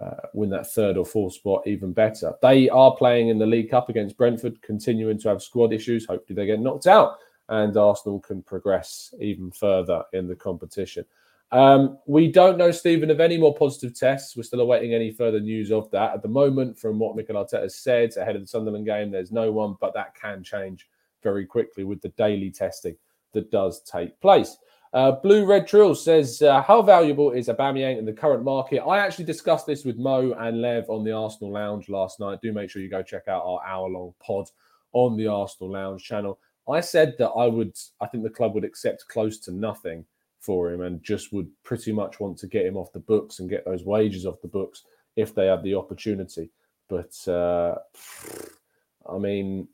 uh, 0.01 0.27
win 0.33 0.49
that 0.49 0.71
third 0.71 0.97
or 0.97 1.05
fourth 1.05 1.33
spot 1.33 1.61
even 1.67 1.93
better. 1.93 2.33
They 2.41 2.67
are 2.69 2.95
playing 2.95 3.29
in 3.29 3.37
the 3.37 3.45
League 3.45 3.69
Cup 3.69 3.89
against 3.89 4.17
Brentford, 4.17 4.59
continuing 4.63 5.19
to 5.19 5.29
have 5.29 5.43
squad 5.43 5.71
issues. 5.71 6.07
Hopefully, 6.07 6.35
they 6.35 6.47
get 6.47 6.59
knocked 6.59 6.87
out 6.87 7.17
and 7.49 7.75
Arsenal 7.77 8.19
can 8.19 8.41
progress 8.41 9.13
even 9.19 9.51
further 9.51 10.03
in 10.13 10.27
the 10.27 10.35
competition. 10.35 11.05
Um, 11.53 11.99
we 12.07 12.31
don't 12.31 12.57
know, 12.57 12.71
Stephen, 12.71 13.11
of 13.11 13.19
any 13.19 13.37
more 13.37 13.53
positive 13.53 13.97
tests. 13.97 14.35
We're 14.35 14.41
still 14.41 14.61
awaiting 14.61 14.95
any 14.95 15.11
further 15.11 15.39
news 15.39 15.71
of 15.71 15.89
that. 15.91 16.15
At 16.15 16.23
the 16.23 16.27
moment, 16.27 16.79
from 16.79 16.97
what 16.97 17.15
Mikel 17.15 17.35
Arteta 17.35 17.71
said 17.71 18.17
ahead 18.17 18.35
of 18.35 18.41
the 18.41 18.47
Sunderland 18.47 18.87
game, 18.87 19.11
there's 19.11 19.31
no 19.31 19.51
one, 19.51 19.75
but 19.79 19.93
that 19.93 20.15
can 20.15 20.43
change 20.43 20.87
very 21.21 21.45
quickly 21.45 21.83
with 21.83 22.01
the 22.01 22.09
daily 22.09 22.49
testing 22.49 22.97
that 23.33 23.51
does 23.51 23.83
take 23.83 24.19
place. 24.19 24.57
Uh, 24.93 25.11
Blue 25.11 25.45
Red 25.45 25.67
Trill 25.67 25.93
says, 25.93 26.41
uh, 26.41 26.59
How 26.63 26.81
valuable 26.81 27.31
is 27.31 27.49
Aubameyang 27.49 27.99
in 27.99 28.05
the 28.05 28.13
current 28.13 28.43
market? 28.43 28.81
I 28.81 28.97
actually 28.97 29.25
discussed 29.25 29.67
this 29.67 29.85
with 29.85 29.97
Mo 29.97 30.33
and 30.39 30.59
Lev 30.59 30.89
on 30.89 31.03
the 31.03 31.11
Arsenal 31.11 31.53
Lounge 31.53 31.87
last 31.87 32.19
night. 32.19 32.39
Do 32.41 32.51
make 32.51 32.71
sure 32.71 32.81
you 32.81 32.89
go 32.89 33.03
check 33.03 33.27
out 33.27 33.43
our 33.45 33.63
hour 33.63 33.89
long 33.89 34.15
pod 34.19 34.49
on 34.93 35.15
the 35.17 35.27
Arsenal 35.27 35.71
Lounge 35.71 36.03
channel. 36.03 36.39
I 36.67 36.81
said 36.81 37.13
that 37.19 37.29
I 37.29 37.45
would, 37.45 37.77
I 38.01 38.07
think 38.07 38.23
the 38.23 38.29
club 38.31 38.55
would 38.55 38.63
accept 38.63 39.07
close 39.07 39.37
to 39.41 39.51
nothing 39.51 40.05
for 40.43 40.71
him 40.71 40.81
and 40.81 41.03
just 41.03 41.31
would 41.31 41.49
pretty 41.63 41.91
much 41.91 42.19
want 42.19 42.37
to 42.37 42.47
get 42.47 42.65
him 42.65 42.77
off 42.77 42.91
the 42.91 42.99
books 42.99 43.39
and 43.39 43.49
get 43.49 43.65
those 43.65 43.83
wages 43.83 44.25
off 44.25 44.41
the 44.41 44.47
books 44.47 44.83
if 45.15 45.33
they 45.33 45.47
had 45.47 45.63
the 45.63 45.75
opportunity. 45.75 46.51
But 46.89 47.15
uh, 47.27 47.75
I 49.09 49.17
mean, 49.17 49.67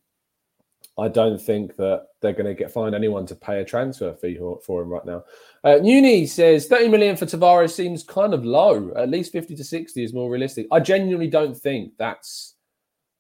I 0.98 1.08
don't 1.08 1.42
think 1.42 1.76
that 1.78 2.08
they're 2.22 2.34
going 2.34 2.46
to 2.46 2.54
get 2.54 2.72
find 2.72 2.94
anyone 2.94 3.26
to 3.28 3.36
pay 3.36 3.62
a 3.62 3.66
transfer 3.66 4.14
fee 4.14 4.38
for 4.64 4.82
him 4.82 4.90
right 4.90 5.06
now. 5.06 5.24
Uh, 5.64 5.80
Nuni 5.82 6.28
says 6.28 6.68
30 6.68 6.90
million 6.90 7.16
for 7.16 7.26
Tavares 7.26 7.72
seems 7.72 8.04
kind 8.04 8.34
of 8.34 8.46
low. 8.46 8.92
At 8.96 9.10
least 9.10 9.32
50 9.32 9.56
to 9.56 9.64
60 9.64 10.04
is 10.04 10.14
more 10.14 10.30
realistic. 10.30 10.68
I 10.72 10.80
genuinely 10.80 11.30
don't 11.30 11.56
think 11.56 11.94
that's 11.98 12.56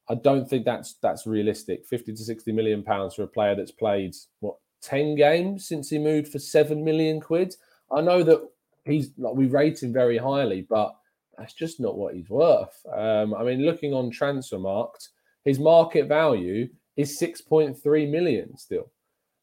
I 0.10 0.16
don't 0.16 0.50
think 0.50 0.66
that's 0.66 0.96
that's 1.02 1.26
realistic. 1.28 1.86
50 1.86 2.14
to 2.14 2.24
60 2.24 2.52
million 2.52 2.84
pounds 2.84 3.16
for 3.16 3.24
a 3.24 3.28
player 3.28 3.56
that's 3.56 3.72
played 3.72 4.16
what 4.40 4.56
10 4.82 5.16
games 5.16 5.68
since 5.68 5.90
he 5.90 5.98
moved 5.98 6.32
for 6.32 6.40
7 6.40 6.84
million 6.84 7.20
quid. 7.20 7.56
I 7.92 8.02
know 8.02 8.24
that 8.24 8.42
he's 8.86 9.12
like 9.18 9.36
we 9.36 9.48
rate 9.48 9.82
him 9.82 9.94
very 9.94 10.18
highly, 10.18 10.66
but 10.70 10.96
that's 11.38 11.54
just 11.54 11.80
not 11.80 11.98
what 11.98 12.16
he's 12.16 12.30
worth. 12.30 12.86
Um, 12.94 13.34
I 13.34 13.44
mean, 13.44 13.66
looking 13.66 13.94
on 13.94 14.12
Transfermarkt, 14.12 15.10
his 15.46 15.60
market 15.60 16.08
value 16.08 16.70
is 16.98 17.20
6.3 17.20 18.10
million 18.10 18.58
still. 18.58 18.92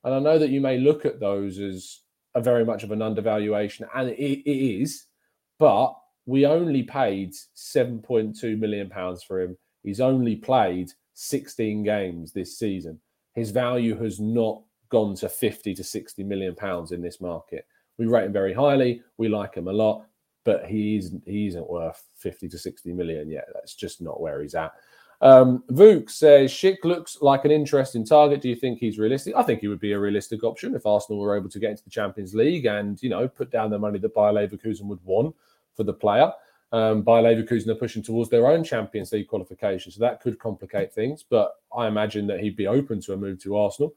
And 0.05 0.14
I 0.14 0.18
know 0.18 0.38
that 0.38 0.51
you 0.51 0.61
may 0.61 0.79
look 0.79 1.05
at 1.05 1.20
those 1.20 1.59
as 1.59 2.01
a 2.35 2.40
very 2.40 2.64
much 2.64 2.83
of 2.83 2.90
an 2.90 3.01
undervaluation, 3.01 3.87
and 3.94 4.11
it, 4.11 4.42
it 4.49 4.83
is, 4.83 5.07
but 5.59 5.94
we 6.27 6.44
only 6.44 6.83
paid 6.83 7.33
7.2 7.57 8.59
million 8.59 8.90
pounds 8.90 9.22
for 9.22 9.40
him. 9.40 9.57
He's 9.83 10.01
only 10.01 10.37
played 10.37 10.90
16 11.14 11.83
games 11.83 12.33
this 12.33 12.59
season. 12.59 13.01
His 13.35 13.53
value 13.53 13.96
has 14.03 14.20
not 14.20 14.62
gone 14.88 15.14
to 15.16 15.29
50 15.29 15.75
to 15.75 15.85
60 15.85 16.25
million 16.25 16.55
pounds 16.55 16.92
in 16.92 17.03
this 17.03 17.20
market. 17.20 17.66
We 17.99 18.07
rate 18.07 18.25
him 18.25 18.33
very 18.33 18.53
highly. 18.53 19.03
We 19.16 19.29
like 19.29 19.55
him 19.55 19.68
a 19.68 19.72
lot, 19.72 20.07
but 20.44 20.66
he's 20.66 21.12
he 21.25 21.46
isn't 21.46 21.68
worth 21.68 22.03
50 22.16 22.49
to 22.49 22.59
60 22.59 22.92
million 22.92 23.31
yet. 23.31 23.49
That's 23.55 23.75
just 23.75 24.01
not 24.01 24.20
where 24.20 24.42
he's 24.42 24.55
at. 24.55 24.72
Um, 25.22 25.64
Vuk 25.70 26.11
says 26.11 26.51
Schick 26.51 26.85
looks 26.85 27.18
like 27.22 27.44
an 27.44 27.51
interesting 27.51 28.05
target. 28.05 28.42
Do 28.42 28.51
you 28.51 28.57
think 28.57 28.79
he's 28.79 28.99
realistic? 28.99 29.35
I 29.35 29.42
think 29.42 29.61
he 29.61 29.68
would 29.68 29.81
be 29.81 29.92
a 29.92 29.99
realistic 29.99 30.44
option 30.44 30.75
if 30.75 30.85
Arsenal 30.85 31.20
were 31.20 31.37
able 31.37 31.49
to 31.49 31.59
get 31.59 31.70
into 31.70 31.85
the 31.85 31.90
Champions 31.90 32.35
League 32.35 32.66
and 32.66 33.03
you 33.03 33.09
know 33.09 33.27
put 33.27 33.51
down 33.51 33.70
the 33.70 33.79
money 33.79 33.99
that 33.99 34.14
Bayer 34.14 34.33
Leverkusen 34.33 34.85
would 34.85 35.03
want 35.05 35.35
for 35.75 35.85
the 35.85 35.94
player. 35.94 36.31
Um, 36.72 37.03
Bayer 37.03 37.22
Leverkusen 37.22 37.68
are 37.68 37.77
pushing 37.77 38.03
towards 38.03 38.29
their 38.29 38.46
own 38.46 38.62
Champions 38.62 39.12
League 39.12 39.29
qualification, 39.29 39.90
so 39.92 40.01
that 40.01 40.20
could 40.20 40.38
complicate 40.38 40.92
things. 40.92 41.25
But 41.29 41.55
I 41.75 41.87
imagine 41.87 42.27
that 42.27 42.40
he'd 42.40 42.57
be 42.57 42.66
open 42.66 43.01
to 43.03 43.14
a 43.14 43.16
move 43.16 43.38
to 43.42 43.57
Arsenal. 43.57 43.94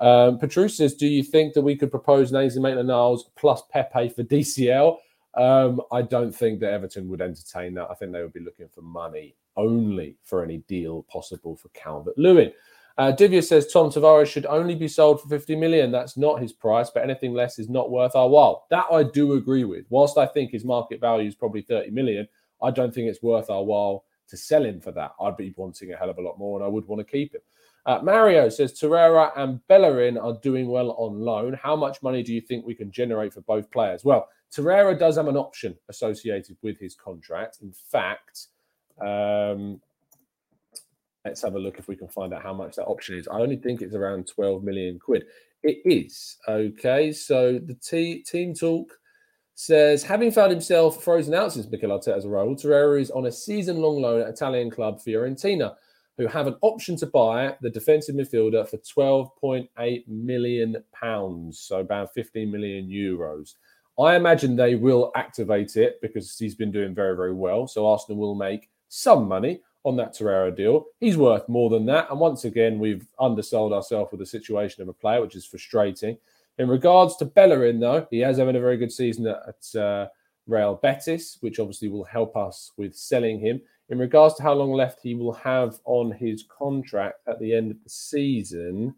Um, 0.00 0.38
says, 0.68 0.94
"Do 0.94 1.06
you 1.06 1.22
think 1.22 1.54
that 1.54 1.62
we 1.62 1.76
could 1.76 1.90
propose 1.90 2.32
Nazy 2.32 2.60
Maitland-Niles 2.60 3.30
plus 3.36 3.62
Pepe 3.70 4.08
for 4.08 4.22
DCL?" 4.22 4.98
Um, 5.34 5.80
I 5.92 6.02
don't 6.02 6.34
think 6.34 6.60
that 6.60 6.72
Everton 6.72 7.08
would 7.08 7.20
entertain 7.20 7.74
that. 7.74 7.88
I 7.90 7.94
think 7.94 8.12
they 8.12 8.22
would 8.22 8.32
be 8.32 8.40
looking 8.40 8.68
for 8.68 8.82
money 8.82 9.36
only 9.56 10.16
for 10.22 10.42
any 10.42 10.58
deal 10.68 11.04
possible 11.04 11.56
for 11.56 11.68
Calvert 11.70 12.16
Lewin. 12.16 12.52
Uh, 12.96 13.12
Divya 13.12 13.44
says 13.44 13.72
Tom 13.72 13.90
Tavares 13.90 14.26
should 14.26 14.46
only 14.46 14.74
be 14.74 14.88
sold 14.88 15.22
for 15.22 15.28
50 15.28 15.54
million. 15.54 15.92
That's 15.92 16.16
not 16.16 16.42
his 16.42 16.52
price, 16.52 16.90
but 16.90 17.04
anything 17.04 17.32
less 17.32 17.60
is 17.60 17.68
not 17.68 17.92
worth 17.92 18.16
our 18.16 18.28
while. 18.28 18.66
That 18.70 18.86
I 18.90 19.04
do 19.04 19.34
agree 19.34 19.62
with. 19.64 19.86
Whilst 19.88 20.18
I 20.18 20.26
think 20.26 20.50
his 20.50 20.64
market 20.64 21.00
value 21.00 21.28
is 21.28 21.36
probably 21.36 21.62
30 21.62 21.92
million, 21.92 22.26
I 22.60 22.72
don't 22.72 22.92
think 22.92 23.08
it's 23.08 23.22
worth 23.22 23.50
our 23.50 23.62
while 23.62 24.04
to 24.28 24.36
sell 24.36 24.64
him 24.64 24.80
for 24.80 24.90
that. 24.92 25.12
I'd 25.20 25.36
be 25.36 25.54
wanting 25.56 25.92
a 25.92 25.96
hell 25.96 26.10
of 26.10 26.18
a 26.18 26.22
lot 26.22 26.38
more 26.38 26.58
and 26.58 26.64
I 26.64 26.68
would 26.68 26.86
want 26.86 26.98
to 26.98 27.10
keep 27.10 27.34
him. 27.34 27.40
Uh, 27.88 27.98
Mario 28.02 28.48
says 28.48 28.72
Torreira 28.72 29.32
and 29.36 29.66
Bellerin 29.66 30.16
are 30.16 30.38
doing 30.42 30.68
well 30.68 30.92
on 30.92 31.18
loan. 31.18 31.54
How 31.54 31.74
much 31.74 32.02
money 32.02 32.22
do 32.22 32.32
you 32.32 32.40
think 32.40 32.64
we 32.64 32.74
can 32.74 32.92
generate 32.92 33.32
for 33.32 33.40
both 33.40 33.68
players? 33.72 34.04
Well, 34.04 34.28
Torreira 34.54 34.96
does 34.96 35.16
have 35.16 35.26
an 35.26 35.36
option 35.36 35.76
associated 35.88 36.56
with 36.62 36.78
his 36.78 36.94
contract. 36.94 37.58
In 37.62 37.72
fact, 37.72 38.48
um, 39.04 39.80
Let's 41.28 41.42
have 41.42 41.56
a 41.56 41.58
look 41.58 41.78
if 41.78 41.88
we 41.88 41.96
can 41.96 42.08
find 42.08 42.32
out 42.32 42.42
how 42.42 42.54
much 42.54 42.76
that 42.76 42.86
option 42.86 43.18
is. 43.18 43.28
I 43.28 43.40
only 43.40 43.56
think 43.56 43.82
it's 43.82 43.94
around 43.94 44.28
12 44.28 44.62
million 44.62 44.98
quid. 44.98 45.24
It 45.62 45.78
is. 45.84 46.38
Okay. 46.48 47.12
So 47.12 47.58
the 47.58 47.74
t- 47.74 48.22
team 48.22 48.54
talk 48.54 48.98
says, 49.54 50.02
having 50.02 50.30
found 50.30 50.52
himself 50.52 51.04
frozen 51.04 51.34
out 51.34 51.52
since 51.52 51.68
Mikel 51.68 51.90
Arteta's 51.90 52.26
role, 52.26 52.54
Torreira 52.54 52.98
is 52.98 53.10
on 53.10 53.26
a 53.26 53.32
season 53.32 53.76
long 53.76 54.00
loan 54.00 54.22
at 54.22 54.28
Italian 54.28 54.70
club 54.70 55.00
Fiorentina, 55.04 55.74
who 56.18 56.26
have 56.26 56.48
an 56.48 56.56
option 56.62 56.96
to 56.96 57.06
buy 57.06 57.56
the 57.62 57.70
defensive 57.70 58.16
midfielder 58.16 58.68
for 58.68 58.76
12.8 58.78 60.08
million 60.08 60.76
pounds. 60.92 61.60
So 61.60 61.78
about 61.78 62.12
15 62.12 62.50
million 62.50 62.88
euros. 62.88 63.54
I 63.98 64.16
imagine 64.16 64.56
they 64.56 64.74
will 64.74 65.12
activate 65.14 65.76
it 65.76 66.00
because 66.02 66.36
he's 66.36 66.56
been 66.56 66.72
doing 66.72 66.94
very, 66.94 67.16
very 67.16 67.32
well. 67.32 67.66
So 67.66 67.86
Arsenal 67.86 68.20
will 68.20 68.34
make 68.34 68.68
some 68.88 69.28
money 69.28 69.60
on 69.84 69.96
that 69.96 70.12
Torreira 70.12 70.54
deal. 70.54 70.86
He's 71.00 71.16
worth 71.16 71.48
more 71.48 71.70
than 71.70 71.86
that. 71.86 72.10
And 72.10 72.18
once 72.18 72.44
again, 72.44 72.78
we've 72.80 73.06
undersold 73.20 73.72
ourselves 73.72 74.10
with 74.10 74.20
the 74.20 74.26
situation 74.26 74.82
of 74.82 74.88
a 74.88 74.92
player, 74.92 75.20
which 75.20 75.36
is 75.36 75.46
frustrating. 75.46 76.18
In 76.58 76.68
regards 76.68 77.16
to 77.16 77.24
Bellerin, 77.24 77.78
though, 77.78 78.06
he 78.10 78.18
has 78.20 78.38
having 78.38 78.56
a 78.56 78.60
very 78.60 78.76
good 78.76 78.92
season 78.92 79.28
at, 79.28 79.38
at 79.48 79.80
uh, 79.80 80.08
Real 80.48 80.74
Betis, 80.82 81.38
which 81.40 81.60
obviously 81.60 81.88
will 81.88 82.04
help 82.04 82.36
us 82.36 82.72
with 82.76 82.96
selling 82.96 83.38
him. 83.38 83.60
In 83.90 83.98
regards 83.98 84.34
to 84.34 84.42
how 84.42 84.52
long 84.52 84.72
left 84.72 85.00
he 85.02 85.14
will 85.14 85.32
have 85.32 85.78
on 85.84 86.12
his 86.12 86.44
contract 86.46 87.20
at 87.26 87.40
the 87.40 87.54
end 87.54 87.70
of 87.70 87.82
the 87.82 87.88
season, 87.88 88.94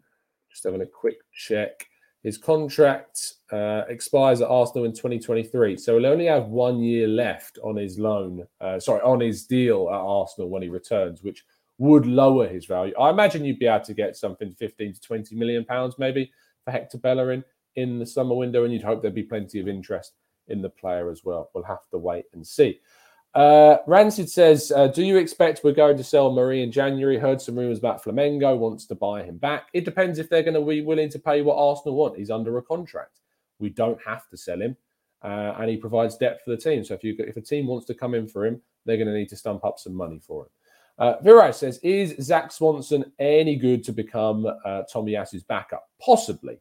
just 0.49 0.63
having 0.65 0.81
a 0.81 0.85
quick 0.85 1.19
check. 1.33 1.87
His 2.23 2.37
contract 2.37 3.35
uh, 3.51 3.83
expires 3.87 4.41
at 4.41 4.49
Arsenal 4.49 4.85
in 4.85 4.91
2023, 4.91 5.77
so 5.77 5.97
he'll 5.97 6.05
only 6.05 6.25
have 6.25 6.47
one 6.47 6.79
year 6.79 7.07
left 7.07 7.57
on 7.63 7.77
his 7.77 7.97
loan. 7.97 8.45
Uh, 8.59 8.79
sorry, 8.79 9.01
on 9.01 9.21
his 9.21 9.45
deal 9.47 9.89
at 9.89 9.95
Arsenal 9.95 10.49
when 10.49 10.61
he 10.61 10.69
returns, 10.69 11.23
which 11.23 11.45
would 11.79 12.05
lower 12.05 12.47
his 12.47 12.65
value. 12.65 12.93
I 12.99 13.09
imagine 13.09 13.43
you'd 13.43 13.57
be 13.57 13.65
able 13.65 13.85
to 13.85 13.93
get 13.95 14.15
something 14.15 14.51
15 14.51 14.93
to 14.93 15.01
20 15.01 15.35
million 15.35 15.65
pounds 15.65 15.95
maybe 15.97 16.31
for 16.63 16.69
Hector 16.69 16.99
Bellerin 16.99 17.43
in 17.75 17.97
the 17.97 18.05
summer 18.05 18.35
window, 18.35 18.65
and 18.65 18.73
you'd 18.73 18.83
hope 18.83 19.01
there'd 19.01 19.15
be 19.15 19.23
plenty 19.23 19.59
of 19.59 19.67
interest 19.67 20.13
in 20.47 20.61
the 20.61 20.69
player 20.69 21.09
as 21.09 21.23
well. 21.23 21.49
We'll 21.55 21.63
have 21.63 21.87
to 21.89 21.97
wait 21.97 22.25
and 22.33 22.45
see. 22.45 22.79
Uh, 23.33 23.77
Rancid 23.87 24.29
says, 24.29 24.73
uh, 24.75 24.87
"Do 24.87 25.03
you 25.03 25.17
expect 25.17 25.61
we're 25.63 25.71
going 25.71 25.95
to 25.97 26.03
sell 26.03 26.31
Mari 26.31 26.63
in 26.63 26.71
January? 26.71 27.17
Heard 27.17 27.41
some 27.41 27.57
rumours 27.57 27.79
about 27.79 28.03
Flamengo 28.03 28.57
wants 28.57 28.85
to 28.87 28.95
buy 28.95 29.23
him 29.23 29.37
back. 29.37 29.69
It 29.73 29.85
depends 29.85 30.19
if 30.19 30.29
they're 30.29 30.43
going 30.43 30.55
to 30.55 30.61
be 30.61 30.81
willing 30.81 31.09
to 31.09 31.19
pay 31.19 31.41
what 31.41 31.55
Arsenal 31.55 31.95
want. 31.95 32.17
He's 32.17 32.29
under 32.29 32.57
a 32.57 32.61
contract. 32.61 33.19
We 33.59 33.69
don't 33.69 33.99
have 34.05 34.27
to 34.29 34.37
sell 34.37 34.61
him, 34.61 34.75
uh, 35.23 35.55
and 35.57 35.69
he 35.69 35.77
provides 35.77 36.17
depth 36.17 36.43
for 36.43 36.51
the 36.51 36.57
team. 36.57 36.83
So 36.83 36.93
if 36.93 37.05
you 37.05 37.15
if 37.19 37.37
a 37.37 37.41
team 37.41 37.67
wants 37.67 37.85
to 37.87 37.93
come 37.93 38.15
in 38.15 38.27
for 38.27 38.45
him, 38.45 38.61
they're 38.85 38.97
going 38.97 39.07
to 39.07 39.13
need 39.13 39.29
to 39.29 39.37
stump 39.37 39.63
up 39.63 39.79
some 39.79 39.93
money 39.93 40.19
for 40.19 40.43
him." 40.43 40.49
Uh, 40.99 41.51
says, 41.53 41.79
"Is 41.83 42.15
Zach 42.21 42.51
Swanson 42.51 43.13
any 43.17 43.55
good 43.55 43.81
to 43.85 43.93
become 43.93 44.45
uh, 44.45 44.83
Tomiyasu's 44.93 45.43
backup? 45.43 45.89
Possibly. 46.01 46.59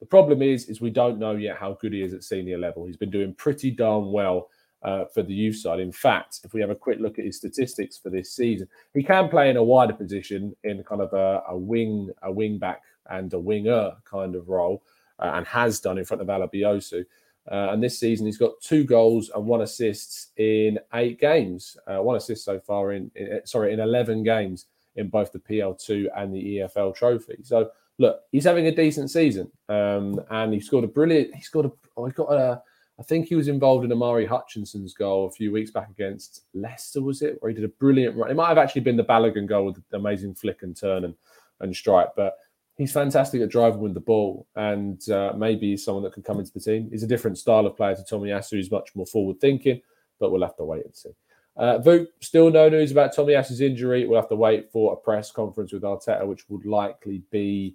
The 0.00 0.06
problem 0.06 0.42
is, 0.42 0.68
is 0.68 0.82
we 0.82 0.90
don't 0.90 1.18
know 1.18 1.32
yet 1.32 1.56
how 1.56 1.78
good 1.80 1.94
he 1.94 2.02
is 2.02 2.12
at 2.12 2.22
senior 2.22 2.58
level. 2.58 2.84
He's 2.84 2.98
been 2.98 3.10
doing 3.10 3.32
pretty 3.32 3.70
darn 3.70 4.12
well." 4.12 4.50
Uh, 4.84 5.04
for 5.12 5.24
the 5.24 5.34
youth 5.34 5.56
side. 5.56 5.80
In 5.80 5.90
fact, 5.90 6.38
if 6.44 6.54
we 6.54 6.60
have 6.60 6.70
a 6.70 6.74
quick 6.74 7.00
look 7.00 7.18
at 7.18 7.24
his 7.24 7.36
statistics 7.36 7.98
for 7.98 8.10
this 8.10 8.30
season, 8.32 8.68
he 8.94 9.02
can 9.02 9.28
play 9.28 9.50
in 9.50 9.56
a 9.56 9.62
wider 9.62 9.92
position 9.92 10.54
in 10.62 10.84
kind 10.84 11.00
of 11.00 11.12
a, 11.12 11.42
a 11.48 11.58
wing, 11.58 12.10
a 12.22 12.30
wing 12.30 12.58
back 12.58 12.82
and 13.10 13.34
a 13.34 13.40
winger 13.40 13.90
kind 14.04 14.36
of 14.36 14.48
role, 14.48 14.84
uh, 15.18 15.32
and 15.34 15.48
has 15.48 15.80
done 15.80 15.98
in 15.98 16.04
front 16.04 16.22
of 16.22 16.28
Alebiosu. 16.28 17.04
Uh, 17.50 17.70
and 17.72 17.82
this 17.82 17.98
season, 17.98 18.24
he's 18.24 18.38
got 18.38 18.52
two 18.60 18.84
goals 18.84 19.32
and 19.34 19.44
one 19.46 19.62
assist 19.62 20.30
in 20.36 20.78
eight 20.94 21.18
games. 21.18 21.76
Uh, 21.88 22.00
one 22.00 22.14
assist 22.14 22.44
so 22.44 22.60
far 22.60 22.92
in, 22.92 23.10
in, 23.16 23.40
sorry 23.44 23.72
in 23.72 23.80
eleven 23.80 24.22
games 24.22 24.66
in 24.94 25.08
both 25.08 25.32
the 25.32 25.40
PL2 25.40 26.06
and 26.16 26.34
the 26.34 26.58
EFL 26.58 26.94
Trophy. 26.94 27.38
So 27.42 27.70
look, 27.98 28.20
he's 28.30 28.44
having 28.44 28.66
a 28.66 28.74
decent 28.74 29.10
season, 29.10 29.50
um, 29.68 30.20
and 30.30 30.52
he 30.52 30.60
scored 30.60 30.84
a 30.84 30.88
brilliant. 30.88 31.34
He 31.34 31.40
scored 31.40 31.66
a. 31.66 31.72
Oh, 31.96 32.06
he 32.06 32.12
got 32.12 32.32
a 32.32 32.62
I 32.98 33.04
think 33.04 33.28
he 33.28 33.36
was 33.36 33.48
involved 33.48 33.84
in 33.84 33.92
Omari 33.92 34.26
Hutchinson's 34.26 34.92
goal 34.92 35.26
a 35.26 35.30
few 35.30 35.52
weeks 35.52 35.70
back 35.70 35.88
against 35.88 36.44
Leicester, 36.52 37.00
was 37.00 37.22
it? 37.22 37.36
Where 37.40 37.50
he 37.50 37.54
did 37.54 37.64
a 37.64 37.68
brilliant 37.68 38.16
run. 38.16 38.30
It 38.30 38.34
might 38.34 38.48
have 38.48 38.58
actually 38.58 38.80
been 38.80 38.96
the 38.96 39.04
Balogun 39.04 39.46
goal 39.46 39.66
with 39.66 39.76
the 39.90 39.96
amazing 39.96 40.34
flick 40.34 40.62
and 40.62 40.76
turn 40.76 41.04
and, 41.04 41.14
and 41.60 41.74
strike. 41.74 42.08
But 42.16 42.36
he's 42.76 42.92
fantastic 42.92 43.40
at 43.40 43.50
driving 43.50 43.80
with 43.80 43.94
the 43.94 44.00
ball 44.00 44.46
and 44.56 45.08
uh, 45.10 45.32
maybe 45.36 45.76
someone 45.76 46.02
that 46.04 46.12
can 46.12 46.24
come 46.24 46.40
into 46.40 46.52
the 46.52 46.60
team. 46.60 46.88
He's 46.90 47.04
a 47.04 47.08
different 47.08 47.38
style 47.38 47.66
of 47.66 47.76
player 47.76 47.94
to 47.94 48.04
Tommy 48.04 48.30
Tomiyasu. 48.30 48.56
He's 48.56 48.70
much 48.70 48.94
more 48.96 49.06
forward 49.06 49.40
thinking, 49.40 49.80
but 50.18 50.32
we'll 50.32 50.42
have 50.42 50.56
to 50.56 50.64
wait 50.64 50.84
and 50.84 50.96
see. 50.96 51.10
Uh, 51.56 51.78
Voot, 51.78 52.06
still 52.20 52.50
no 52.50 52.68
news 52.68 52.92
about 52.92 53.14
Tommy 53.14 53.32
Tomiyasu's 53.32 53.60
injury. 53.60 54.06
We'll 54.06 54.20
have 54.20 54.28
to 54.28 54.36
wait 54.36 54.70
for 54.70 54.92
a 54.92 54.96
press 54.96 55.32
conference 55.32 55.72
with 55.72 55.82
Arteta, 55.82 56.24
which 56.24 56.48
would 56.48 56.64
likely 56.64 57.22
be, 57.30 57.74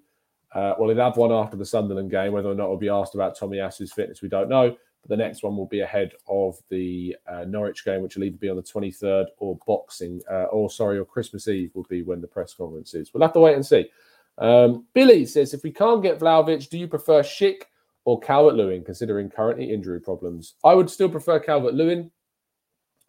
uh, 0.55 0.73
well, 0.79 0.89
he'll 0.89 1.03
have 1.03 1.17
one 1.17 1.33
after 1.33 1.57
the 1.57 1.65
Sunderland 1.65 2.09
game. 2.09 2.31
Whether 2.31 2.49
or 2.49 2.55
not 2.55 2.67
he'll 2.67 2.77
be 2.77 2.87
asked 2.87 3.13
about 3.13 3.37
Tommy 3.37 3.57
Tomiyasu's 3.57 3.91
fitness, 3.91 4.21
we 4.21 4.29
don't 4.29 4.47
know. 4.47 4.75
But 5.03 5.09
the 5.09 5.23
next 5.23 5.43
one 5.43 5.57
will 5.57 5.67
be 5.67 5.81
ahead 5.81 6.13
of 6.27 6.57
the 6.69 7.15
uh, 7.27 7.43
Norwich 7.43 7.83
game, 7.83 8.01
which 8.01 8.15
will 8.15 8.23
either 8.23 8.37
be 8.37 8.49
on 8.49 8.55
the 8.55 8.63
23rd 8.63 9.27
or 9.37 9.59
Boxing, 9.67 10.21
uh, 10.31 10.45
or 10.45 10.69
sorry, 10.69 10.97
or 10.97 11.05
Christmas 11.05 11.47
Eve 11.49 11.71
will 11.73 11.85
be 11.89 12.03
when 12.03 12.21
the 12.21 12.27
press 12.27 12.53
conference 12.53 12.93
is. 12.93 13.13
We'll 13.13 13.21
have 13.21 13.33
to 13.33 13.41
wait 13.41 13.55
and 13.55 13.65
see. 13.65 13.89
Um, 14.37 14.85
Billy 14.93 15.25
says, 15.25 15.53
if 15.53 15.63
we 15.63 15.71
can't 15.71 16.01
get 16.01 16.19
Vlahovic, 16.19 16.69
do 16.69 16.77
you 16.77 16.87
prefer 16.87 17.21
Schick 17.21 17.63
or 18.05 18.19
Calvert 18.19 18.55
Lewin, 18.55 18.83
considering 18.83 19.29
currently 19.29 19.71
injury 19.71 19.99
problems? 19.99 20.55
I 20.63 20.73
would 20.73 20.89
still 20.89 21.09
prefer 21.09 21.39
Calvert 21.39 21.73
Lewin. 21.73 22.09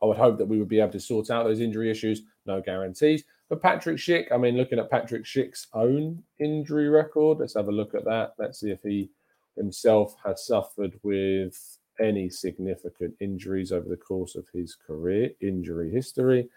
I 0.02 0.07
would 0.07 0.16
hope 0.16 0.37
that 0.38 0.48
we 0.48 0.59
would 0.59 0.68
be 0.68 0.80
able 0.80 0.92
to 0.92 1.00
sort 1.00 1.30
out 1.30 1.44
those 1.44 1.61
injury 1.61 1.90
issues. 1.90 2.22
No 2.44 2.61
guarantees. 2.61 3.24
But 3.48 3.62
Patrick 3.62 3.98
Schick, 3.98 4.33
I 4.33 4.37
mean, 4.37 4.57
looking 4.57 4.78
at 4.78 4.90
Patrick 4.90 5.24
Schick's 5.24 5.68
own 5.72 6.22
injury 6.40 6.88
record, 6.88 7.38
let's 7.38 7.54
have 7.54 7.68
a 7.68 7.72
look 7.72 7.94
at 7.94 8.04
that. 8.04 8.35
Let's 8.38 8.61
see 8.61 8.70
if 8.70 8.83
he 8.83 9.11
himself 9.57 10.16
has 10.24 10.46
suffered 10.46 10.98
with 11.02 11.78
any 12.00 12.28
significant 12.28 13.14
injuries 13.20 13.72
over 13.72 13.88
the 13.88 13.96
course 13.96 14.35
of 14.35 14.46
his 14.52 14.74
career, 14.74 15.30
injury 15.40 15.90
history. 15.90 16.48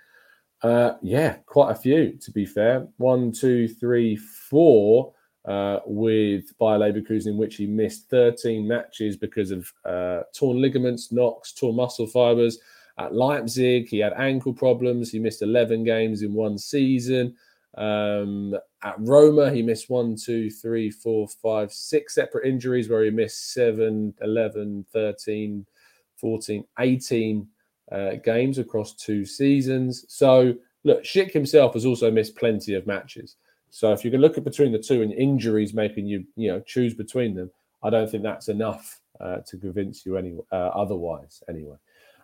Uh, 0.61 0.93
yeah, 1.01 1.37
quite 1.45 1.71
a 1.71 1.75
few, 1.75 2.13
to 2.13 2.31
be 2.31 2.45
fair. 2.45 2.87
One, 2.97 3.31
two, 3.31 3.67
three, 3.67 4.15
four 4.15 5.13
uh, 5.45 5.79
with 5.85 6.57
Bayer 6.59 6.79
Leverkusen, 6.79 7.27
in 7.27 7.37
which 7.37 7.55
he 7.55 7.67
missed 7.67 8.09
13 8.09 8.67
matches 8.67 9.15
because 9.15 9.51
of 9.51 9.71
uh, 9.85 10.23
torn 10.33 10.61
ligaments, 10.61 11.11
knocks, 11.11 11.53
torn 11.53 11.75
muscle 11.75 12.07
fibers. 12.07 12.59
At 12.97 13.13
Leipzig, 13.13 13.87
he 13.87 13.99
had 13.99 14.13
ankle 14.13 14.53
problems. 14.53 15.11
He 15.11 15.19
missed 15.19 15.43
11 15.43 15.83
games 15.83 16.23
in 16.23 16.33
one 16.33 16.57
season. 16.57 17.35
Um, 17.77 18.55
at 18.83 18.95
Roma, 18.99 19.51
he 19.51 19.61
missed 19.61 19.89
one, 19.89 20.15
two, 20.15 20.49
three, 20.49 20.89
four, 20.89 21.27
five, 21.27 21.71
six 21.71 22.15
separate 22.15 22.47
injuries 22.47 22.89
where 22.89 23.03
he 23.03 23.11
missed 23.11 23.53
7, 23.53 24.13
11, 24.21 24.85
13, 24.91 25.65
14, 26.15 26.63
18 26.79 27.47
uh, 27.91 28.11
games 28.23 28.57
across 28.57 28.93
two 28.93 29.25
seasons. 29.25 30.05
So, 30.09 30.55
look, 30.83 31.03
Schick 31.03 31.31
himself 31.31 31.73
has 31.73 31.85
also 31.85 32.09
missed 32.09 32.35
plenty 32.35 32.73
of 32.73 32.87
matches. 32.87 33.35
So, 33.69 33.93
if 33.93 34.03
you 34.03 34.09
can 34.09 34.21
look 34.21 34.37
at 34.37 34.43
between 34.43 34.71
the 34.71 34.79
two 34.79 35.03
and 35.03 35.13
injuries 35.13 35.73
making 35.73 36.07
you, 36.07 36.25
you 36.35 36.49
know, 36.49 36.59
choose 36.61 36.95
between 36.95 37.35
them, 37.35 37.51
I 37.83 37.91
don't 37.91 38.09
think 38.09 38.23
that's 38.23 38.49
enough 38.49 38.99
uh, 39.19 39.37
to 39.45 39.57
convince 39.57 40.05
you 40.05 40.17
any 40.17 40.35
uh, 40.51 40.55
otherwise. 40.55 41.43
Anyway, 41.47 41.77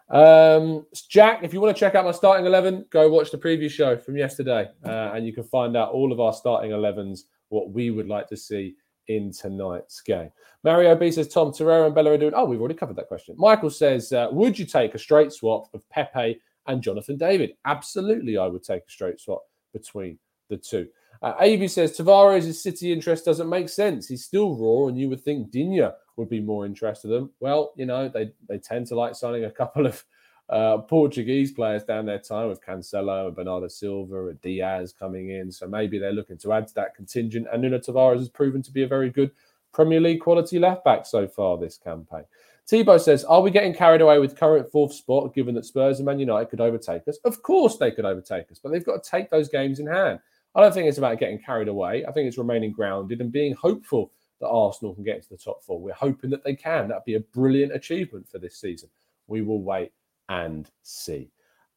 um, 0.10 0.86
Jack, 1.10 1.44
if 1.44 1.54
you 1.54 1.62
want 1.62 1.76
to 1.76 1.80
check 1.80 1.96
out 1.96 2.06
my 2.06 2.12
starting 2.12 2.46
11, 2.46 2.86
go 2.90 3.10
watch 3.10 3.32
the 3.32 3.38
previous 3.38 3.72
show 3.72 3.98
from 3.98 4.18
yesterday 4.18 4.68
uh, 4.86 5.12
and 5.14 5.26
you 5.26 5.34
can 5.34 5.44
find 5.44 5.78
out 5.78 5.92
all 5.92 6.12
of 6.12 6.20
our 6.20 6.34
starting 6.34 6.72
11s, 6.72 7.22
what 7.50 7.72
we 7.72 7.90
would 7.90 8.08
like 8.08 8.28
to 8.28 8.38
see 8.38 8.76
in 9.08 9.32
tonight's 9.32 10.02
game. 10.02 10.30
Mario 10.64 10.96
B 10.96 11.12
says 11.12 11.28
Tom 11.28 11.52
Torreira 11.52 11.86
and 11.86 11.96
Bella 11.96 12.12
are 12.12 12.18
doing. 12.18 12.34
Oh, 12.36 12.46
we've 12.46 12.60
already 12.60 12.76
covered 12.76 12.96
that 12.96 13.08
question. 13.08 13.36
Michael 13.38 13.70
says, 13.70 14.12
uh, 14.14 14.28
Would 14.32 14.58
you 14.58 14.66
take 14.66 14.96
a 14.96 15.00
straight 15.00 15.34
swap 15.34 15.68
of 15.74 15.88
Pepe 15.90 16.40
and 16.68 16.82
Jonathan 16.82 17.18
David? 17.18 17.54
Absolutely, 17.66 18.38
I 18.38 18.48
would 18.48 18.64
take 18.64 18.84
a 18.88 18.92
straight 18.92 19.20
swap 19.20 19.44
between 19.74 20.18
the 20.50 20.58
two. 20.58 20.88
Uh, 21.22 21.34
Avi 21.40 21.68
says 21.68 21.98
Tavares' 21.98 22.54
City 22.54 22.92
interest 22.92 23.26
doesn't 23.26 23.50
make 23.50 23.70
sense. 23.70 24.08
He's 24.08 24.26
still 24.26 24.58
raw, 24.58 24.88
and 24.88 24.98
you 24.98 25.10
would 25.10 25.24
think 25.24 25.52
Digne 25.52 25.90
would 26.16 26.30
be 26.30 26.40
more 26.40 26.66
interested 26.66 27.10
in 27.10 27.14
them. 27.14 27.32
Well, 27.40 27.74
you 27.76 27.86
know, 27.86 28.10
they 28.10 28.32
they 28.48 28.58
tend 28.58 28.88
to 28.88 28.96
like 28.96 29.16
signing 29.16 29.46
a 29.46 29.52
couple 29.52 29.86
of 29.86 30.04
uh, 30.50 30.78
Portuguese 30.78 31.52
players 31.52 31.84
down 31.84 32.06
their 32.06 32.20
time 32.20 32.50
with 32.50 32.64
Cancelo 32.64 33.28
and 33.28 33.36
Bernardo 33.36 33.68
Silva 33.68 34.28
and 34.28 34.42
Dias 34.42 34.92
coming 34.92 35.32
in. 35.32 35.52
So 35.52 35.68
maybe 35.68 35.98
they're 35.98 36.12
looking 36.12 36.38
to 36.40 36.54
add 36.54 36.68
to 36.68 36.74
that 36.76 36.96
contingent. 36.96 37.48
And 37.52 37.62
Nuno 37.62 37.80
Tavares 37.80 38.20
has 38.20 38.30
proven 38.30 38.62
to 38.64 38.72
be 38.72 38.84
a 38.84 38.88
very 38.88 39.10
good 39.10 39.32
Premier 39.74 40.00
League 40.00 40.22
quality 40.22 40.60
left 40.60 40.84
back 40.84 41.06
so 41.06 41.28
far 41.28 41.58
this 41.58 41.78
campaign. 41.78 42.24
Tebow 42.70 43.00
says, 43.00 43.24
Are 43.24 43.42
we 43.42 43.52
getting 43.52 43.74
carried 43.74 44.02
away 44.02 44.20
with 44.20 44.38
current 44.38 44.70
fourth 44.72 44.94
spot 44.94 45.34
given 45.34 45.56
that 45.56 45.66
Spurs 45.66 46.00
and 46.00 46.06
Man 46.06 46.20
United 46.20 46.50
could 46.50 46.62
overtake 46.62 47.08
us? 47.08 47.18
Of 47.26 47.42
course 47.42 47.78
they 47.78 47.92
could 47.92 48.06
overtake 48.06 48.52
us, 48.52 48.60
but 48.60 48.72
they've 48.72 48.86
got 48.86 49.04
to 49.04 49.10
take 49.10 49.30
those 49.30 49.50
games 49.50 49.80
in 49.80 49.88
hand. 49.88 50.20
I 50.56 50.62
don't 50.62 50.74
think 50.74 50.88
it's 50.88 51.00
about 51.00 51.20
getting 51.20 51.40
carried 51.40 51.68
away. 51.68 52.06
I 52.06 52.12
think 52.12 52.28
it's 52.28 52.38
remaining 52.38 52.72
grounded 52.72 53.22
and 53.22 53.32
being 53.32 53.54
hopeful 53.54 54.12
that 54.44 54.50
Arsenal 54.50 54.94
can 54.94 55.04
get 55.04 55.16
into 55.16 55.30
the 55.30 55.38
top 55.38 55.64
four. 55.64 55.80
We're 55.80 55.94
hoping 55.94 56.30
that 56.32 56.44
they 56.44 56.56
can. 56.56 56.88
That'd 56.88 57.06
be 57.06 57.16
a 57.16 57.22
brilliant 57.22 57.74
achievement 57.74 58.30
for 58.30 58.38
this 58.38 58.58
season. 58.58 58.90
We 59.28 59.42
will 59.42 59.64
wait 59.64 59.92
and 60.30 60.70
see. 60.84 61.30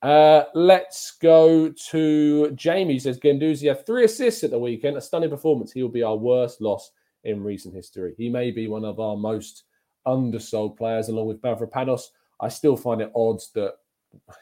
Uh, 0.02 0.44
let's 0.55 1.12
go 1.12 1.70
to 1.90 2.50
Jamie. 2.52 2.94
He 2.94 2.98
says 2.98 3.18
Guendouzi 3.18 3.68
had 3.68 3.87
three 3.87 4.05
assists 4.05 4.44
at 4.44 4.50
the 4.50 4.59
weekend, 4.59 4.96
a 4.96 5.00
stunning 5.00 5.31
performance. 5.31 5.72
He 5.72 5.83
will 5.83 5.90
be 5.90 6.02
our 6.02 6.16
worst 6.16 6.61
loss 6.61 6.90
in 7.24 7.42
recent 7.42 7.74
history. 7.74 8.14
He 8.18 8.29
may 8.29 8.50
be 8.50 8.68
one 8.68 8.85
of 8.85 9.00
our 9.00 9.16
most 9.16 9.64
undersold 10.05 10.76
players, 10.76 11.09
along 11.09 11.26
with 11.26 11.42
Mavropanos. 11.42 12.02
I 12.40 12.48
still 12.48 12.76
find 12.76 13.00
it 13.00 13.12
odd 13.14 13.40
that 13.55 13.74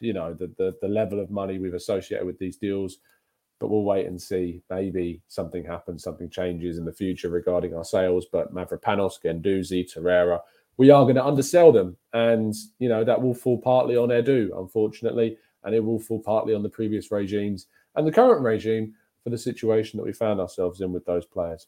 you 0.00 0.12
know 0.12 0.34
the, 0.34 0.52
the 0.58 0.76
the 0.82 0.88
level 0.88 1.20
of 1.20 1.30
money 1.30 1.58
we've 1.58 1.74
associated 1.74 2.26
with 2.26 2.38
these 2.38 2.56
deals, 2.56 2.98
but 3.64 3.70
we'll 3.70 3.82
wait 3.82 4.04
and 4.04 4.20
see. 4.20 4.60
Maybe 4.68 5.22
something 5.28 5.64
happens, 5.64 6.02
something 6.02 6.28
changes 6.28 6.76
in 6.76 6.84
the 6.84 6.92
future 6.92 7.30
regarding 7.30 7.74
our 7.74 7.82
sales. 7.82 8.26
But 8.30 8.54
Mavropanos, 8.54 9.14
Guendouzi, 9.24 9.90
Torreira, 9.90 10.40
we 10.76 10.90
are 10.90 11.04
going 11.04 11.14
to 11.14 11.24
undersell 11.24 11.72
them, 11.72 11.96
and 12.12 12.52
you 12.78 12.90
know 12.90 13.04
that 13.04 13.22
will 13.22 13.32
fall 13.32 13.56
partly 13.56 13.96
on 13.96 14.10
Edu, 14.10 14.50
unfortunately, 14.60 15.38
and 15.62 15.74
it 15.74 15.82
will 15.82 15.98
fall 15.98 16.20
partly 16.20 16.52
on 16.52 16.62
the 16.62 16.68
previous 16.68 17.10
regimes 17.10 17.68
and 17.96 18.06
the 18.06 18.12
current 18.12 18.42
regime 18.42 18.92
for 19.22 19.30
the 19.30 19.38
situation 19.38 19.96
that 19.96 20.04
we 20.04 20.12
found 20.12 20.42
ourselves 20.42 20.82
in 20.82 20.92
with 20.92 21.06
those 21.06 21.24
players. 21.24 21.66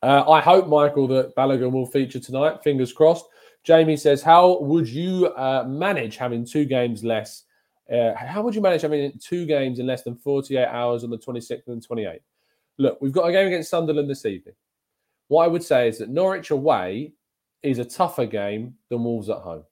Uh, 0.00 0.30
I 0.30 0.40
hope, 0.40 0.68
Michael, 0.68 1.08
that 1.08 1.34
Balogun 1.34 1.72
will 1.72 1.86
feature 1.86 2.20
tonight. 2.20 2.62
Fingers 2.62 2.92
crossed. 2.92 3.24
Jamie 3.64 3.96
says, 3.96 4.22
How 4.22 4.60
would 4.60 4.88
you 4.88 5.26
uh, 5.34 5.64
manage 5.66 6.18
having 6.18 6.46
two 6.46 6.66
games 6.66 7.02
less? 7.02 7.43
Uh, 7.90 8.14
how 8.14 8.42
would 8.42 8.54
you 8.54 8.60
manage 8.60 8.82
having 8.82 9.12
two 9.20 9.46
games 9.46 9.78
in 9.78 9.86
less 9.86 10.02
than 10.02 10.16
48 10.16 10.66
hours 10.66 11.04
on 11.04 11.10
the 11.10 11.18
26th 11.18 11.66
and 11.66 11.86
28th? 11.86 12.20
Look, 12.78 12.98
we've 13.00 13.12
got 13.12 13.28
a 13.28 13.32
game 13.32 13.46
against 13.46 13.70
Sunderland 13.70 14.08
this 14.08 14.24
evening. 14.24 14.54
What 15.28 15.44
I 15.44 15.48
would 15.48 15.62
say 15.62 15.88
is 15.88 15.98
that 15.98 16.08
Norwich 16.08 16.50
away 16.50 17.12
is 17.62 17.78
a 17.78 17.84
tougher 17.84 18.26
game 18.26 18.74
than 18.90 19.04
Wolves 19.04 19.30
at 19.30 19.38
home. 19.38 19.64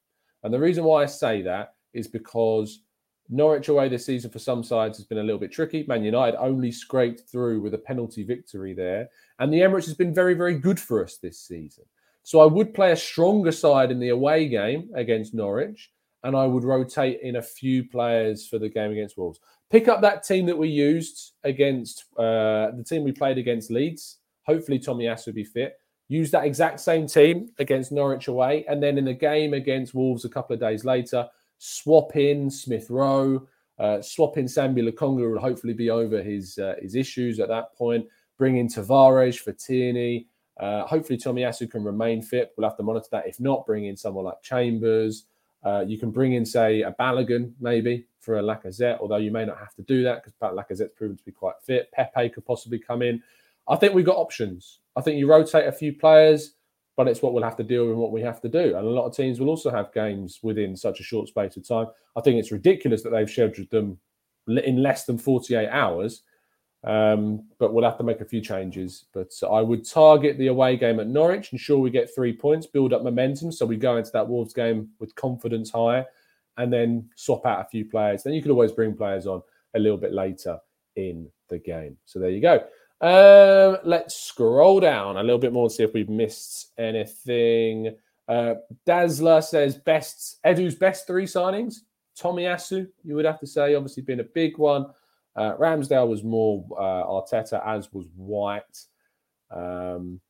And 0.43 0.53
the 0.53 0.59
reason 0.59 0.85
why 0.85 1.03
I 1.03 1.07
say 1.07 1.43
that 1.43 1.75
is 1.93 2.09
because 2.09 2.83
Norwich 3.29 3.69
away 3.69 3.89
this 3.89 4.07
season 4.07 4.31
for 4.31 4.39
some 4.39 4.63
sides 4.63 4.99
has 4.99 5.07
been 5.07 5.19
a 5.19 5.23
little 5.23 5.39
bit 5.39 5.53
tricky. 5.53 5.85
Man 5.87 6.05
United 6.05 6.39
only 6.39 6.73
scraped 6.73 7.23
through 7.31 7.61
with 7.61 7.75
a 7.75 7.79
penalty 7.79 8.25
victory 8.25 8.75
there. 8.75 9.09
And 9.39 9.53
the 9.53 9.61
Emirates 9.61 9.87
has 9.87 9.95
been 9.95 10.15
very, 10.15 10.35
very 10.35 10.59
good 10.59 10.81
for 10.81 11.03
us 11.03 11.17
this 11.17 11.39
season. 11.39 11.85
So 12.25 12.41
I 12.41 12.47
would 12.47 12.75
play 12.75 12.93
a 12.93 12.97
stronger 12.97 13.53
side 13.53 13.91
in 13.91 13.99
the 13.99 14.11
away 14.11 14.49
game 14.49 14.91
against 14.95 15.35
Norwich, 15.35 15.91
and 16.25 16.37
I 16.37 16.47
would 16.47 16.65
rotate 16.65 17.21
in 17.23 17.37
a 17.37 17.43
few 17.43 17.85
players 17.85 18.47
for 18.47 18.59
the 18.59 18.69
game 18.69 18.93
against 18.93 19.19
Wolves. 19.19 19.41
Pick 19.71 19.89
up 19.89 20.01
that 20.03 20.23
team 20.23 20.47
that 20.47 20.59
we 20.59 20.69
used 20.69 21.33
against 21.45 22.05
uh, 22.19 22.71
the 22.77 22.85
team 22.87 23.05
we 23.05 23.13
played 23.13 23.39
against 23.39 23.71
Leeds. 23.71 24.19
Hopefully, 24.47 24.79
Tomiyasu 24.79 25.27
will 25.27 25.33
be 25.35 25.45
fit. 25.45 25.79
Use 26.09 26.31
that 26.31 26.45
exact 26.45 26.81
same 26.81 27.07
team 27.07 27.51
against 27.59 27.91
Norwich 27.91 28.29
away, 28.29 28.65
and 28.69 28.83
then 28.83 28.99
in 28.99 29.05
the 29.07 29.15
game 29.15 29.55
against 29.55 29.95
Wolves 29.95 30.25
a 30.25 30.29
couple 30.29 30.53
of 30.55 30.61
days 30.61 30.85
later, 30.85 31.29
swap 31.59 32.17
in 32.17 32.51
Smith 32.51 32.91
Rowe, 32.91 33.47
uh, 33.79 34.03
swap 34.03 34.37
in 34.37 34.45
Sambi 34.45 34.87
Lokonga 34.87 35.31
will 35.33 35.41
hopefully 35.41 35.73
be 35.73 35.91
over 35.91 36.23
his 36.23 36.59
uh, 36.59 36.75
his 36.81 36.95
issues 36.95 37.41
at 37.41 37.49
that 37.49 37.75
point. 37.75 38.07
Bring 38.39 38.57
in 38.57 38.69
Tavares 38.69 39.39
for 39.39 39.53
Tierney. 39.53 40.27
Uh, 40.61 40.85
hopefully, 40.85 41.19
Tomiyasu 41.19 41.71
can 41.71 41.83
remain 41.83 42.23
fit. 42.23 42.53
We'll 42.57 42.69
have 42.69 42.77
to 42.77 42.83
monitor 42.83 43.09
that. 43.13 43.27
If 43.27 43.41
not, 43.41 43.67
bring 43.67 43.87
in 43.87 43.97
someone 43.97 44.25
like 44.25 44.43
Chambers. 44.43 45.25
Uh, 45.65 45.85
you 45.87 45.99
can 45.99 46.11
bring 46.11 46.33
in, 46.33 46.45
say, 46.45 46.83
a 46.83 46.93
Balogun 46.93 47.53
maybe 47.61 48.07
for 48.21 48.39
a 48.39 48.43
Lacazette, 48.43 48.99
although 49.01 49.17
you 49.17 49.31
may 49.31 49.45
not 49.45 49.59
have 49.59 49.75
to 49.75 49.83
do 49.83 50.03
that 50.03 50.23
because 50.23 50.35
Lacazette's 50.41 50.95
proven 50.97 51.17
to 51.17 51.25
be 51.25 51.33
quite 51.33 51.55
fit. 51.63 51.91
Pepe 51.93 52.31
could 52.31 52.45
possibly 52.45 52.79
come 52.79 53.03
in. 53.03 53.23
I 53.69 53.77
think 53.77 53.95
we've 53.95 54.05
got 54.05 54.17
options. 54.17 54.81
I 54.97 55.01
think 55.01 55.19
you 55.19 55.29
rotate 55.29 55.69
a 55.69 55.73
few 55.73 55.93
players 55.93 56.55
but 56.97 57.09
it's 57.09 57.23
what 57.23 57.33
we'll 57.33 57.43
have 57.43 57.57
to 57.57 57.63
deal 57.63 57.85
with 57.85 57.93
and 57.93 58.01
what 58.01 58.13
we 58.13 58.21
have 58.21 58.41
to 58.43 58.49
do. 58.49 58.77
And 58.77 58.87
a 58.87 58.91
lot 58.91 59.07
of 59.07 59.17
teams 59.17 59.41
will 59.41 59.49
also 59.49 59.71
have 59.71 59.93
games 59.95 60.41
within 60.43 60.77
such 60.77 61.01
a 61.01 61.03
short 61.03 61.29
space 61.29 61.57
of 61.57 61.67
time. 61.67 61.87
I 62.17 62.21
think 62.21 62.39
it's 62.39 62.53
ridiculous 62.53 63.03
that 63.03 63.11
they've 63.11 63.29
scheduled 63.29 63.71
them 63.71 63.99
in 64.47 64.83
less 64.83 65.05
than 65.05 65.19
48 65.19 65.69
hours. 65.69 66.23
Um, 66.85 67.45
but 67.59 67.73
we'll 67.73 67.85
have 67.85 67.99
to 67.99 68.05
make 68.05 68.21
a 68.21 68.25
few 68.25 68.41
changes. 68.41 69.05
But 69.13 69.33
I 69.49 69.61
would 69.61 69.89
target 69.89 70.39
the 70.39 70.49
away 70.49 70.77
game 70.77 70.99
at 70.99 71.07
Norwich, 71.07 71.53
ensure 71.53 71.79
we 71.79 71.91
get 71.91 72.15
three 72.15 72.33
points, 72.33 72.67
build 72.67 72.93
up 72.93 73.03
momentum 73.03 73.53
so 73.53 73.65
we 73.65 73.77
go 73.77 73.97
into 73.97 74.11
that 74.13 74.29
Wolves 74.29 74.53
game 74.53 74.89
with 74.99 75.15
confidence 75.15 75.71
higher, 75.71 76.05
and 76.57 76.73
then 76.73 77.09
swap 77.17 77.47
out 77.47 77.61
a 77.61 77.69
few 77.71 77.85
players. 77.85 78.23
Then 78.23 78.33
you 78.33 78.43
could 78.43 78.51
always 78.51 78.73
bring 78.73 78.97
players 78.97 79.27
on 79.27 79.43
a 79.75 79.79
little 79.79 79.99
bit 79.99 80.13
later 80.13 80.59
in 80.97 81.29
the 81.49 81.59
game. 81.59 81.97
So 82.05 82.19
there 82.19 82.31
you 82.31 82.41
go. 82.41 82.65
Um, 83.01 83.79
let's 83.85 84.15
scroll 84.15 84.79
down 84.79 85.17
a 85.17 85.23
little 85.23 85.39
bit 85.39 85.53
more 85.53 85.65
and 85.65 85.73
see 85.73 85.83
if 85.83 85.93
we've 85.93 86.09
missed 86.09 86.73
anything. 86.79 87.97
Uh, 88.29 88.55
Dazzler 88.87 89.43
says 89.43 89.77
best 89.77 90.39
Edu's 90.45 90.77
best 90.77 91.07
three 91.07 91.27
signings. 91.27 91.77
Tomiyasu, 92.19 92.89
you 93.03 93.15
would 93.15 93.25
have 93.25 93.41
to 93.41 93.47
say, 93.47 93.75
obviously 93.75 94.03
been 94.03 94.21
a 94.21 94.25
big 94.25 94.59
one. 94.59 94.87
Uh, 95.35 95.57
Ramsdale 95.57 96.09
was 96.09 96.23
more 96.23 96.65
uh, 96.79 97.05
Arteta, 97.07 97.67
as 97.67 97.93
was 97.93 98.07
White. 98.17 98.63
Um, 99.51 100.21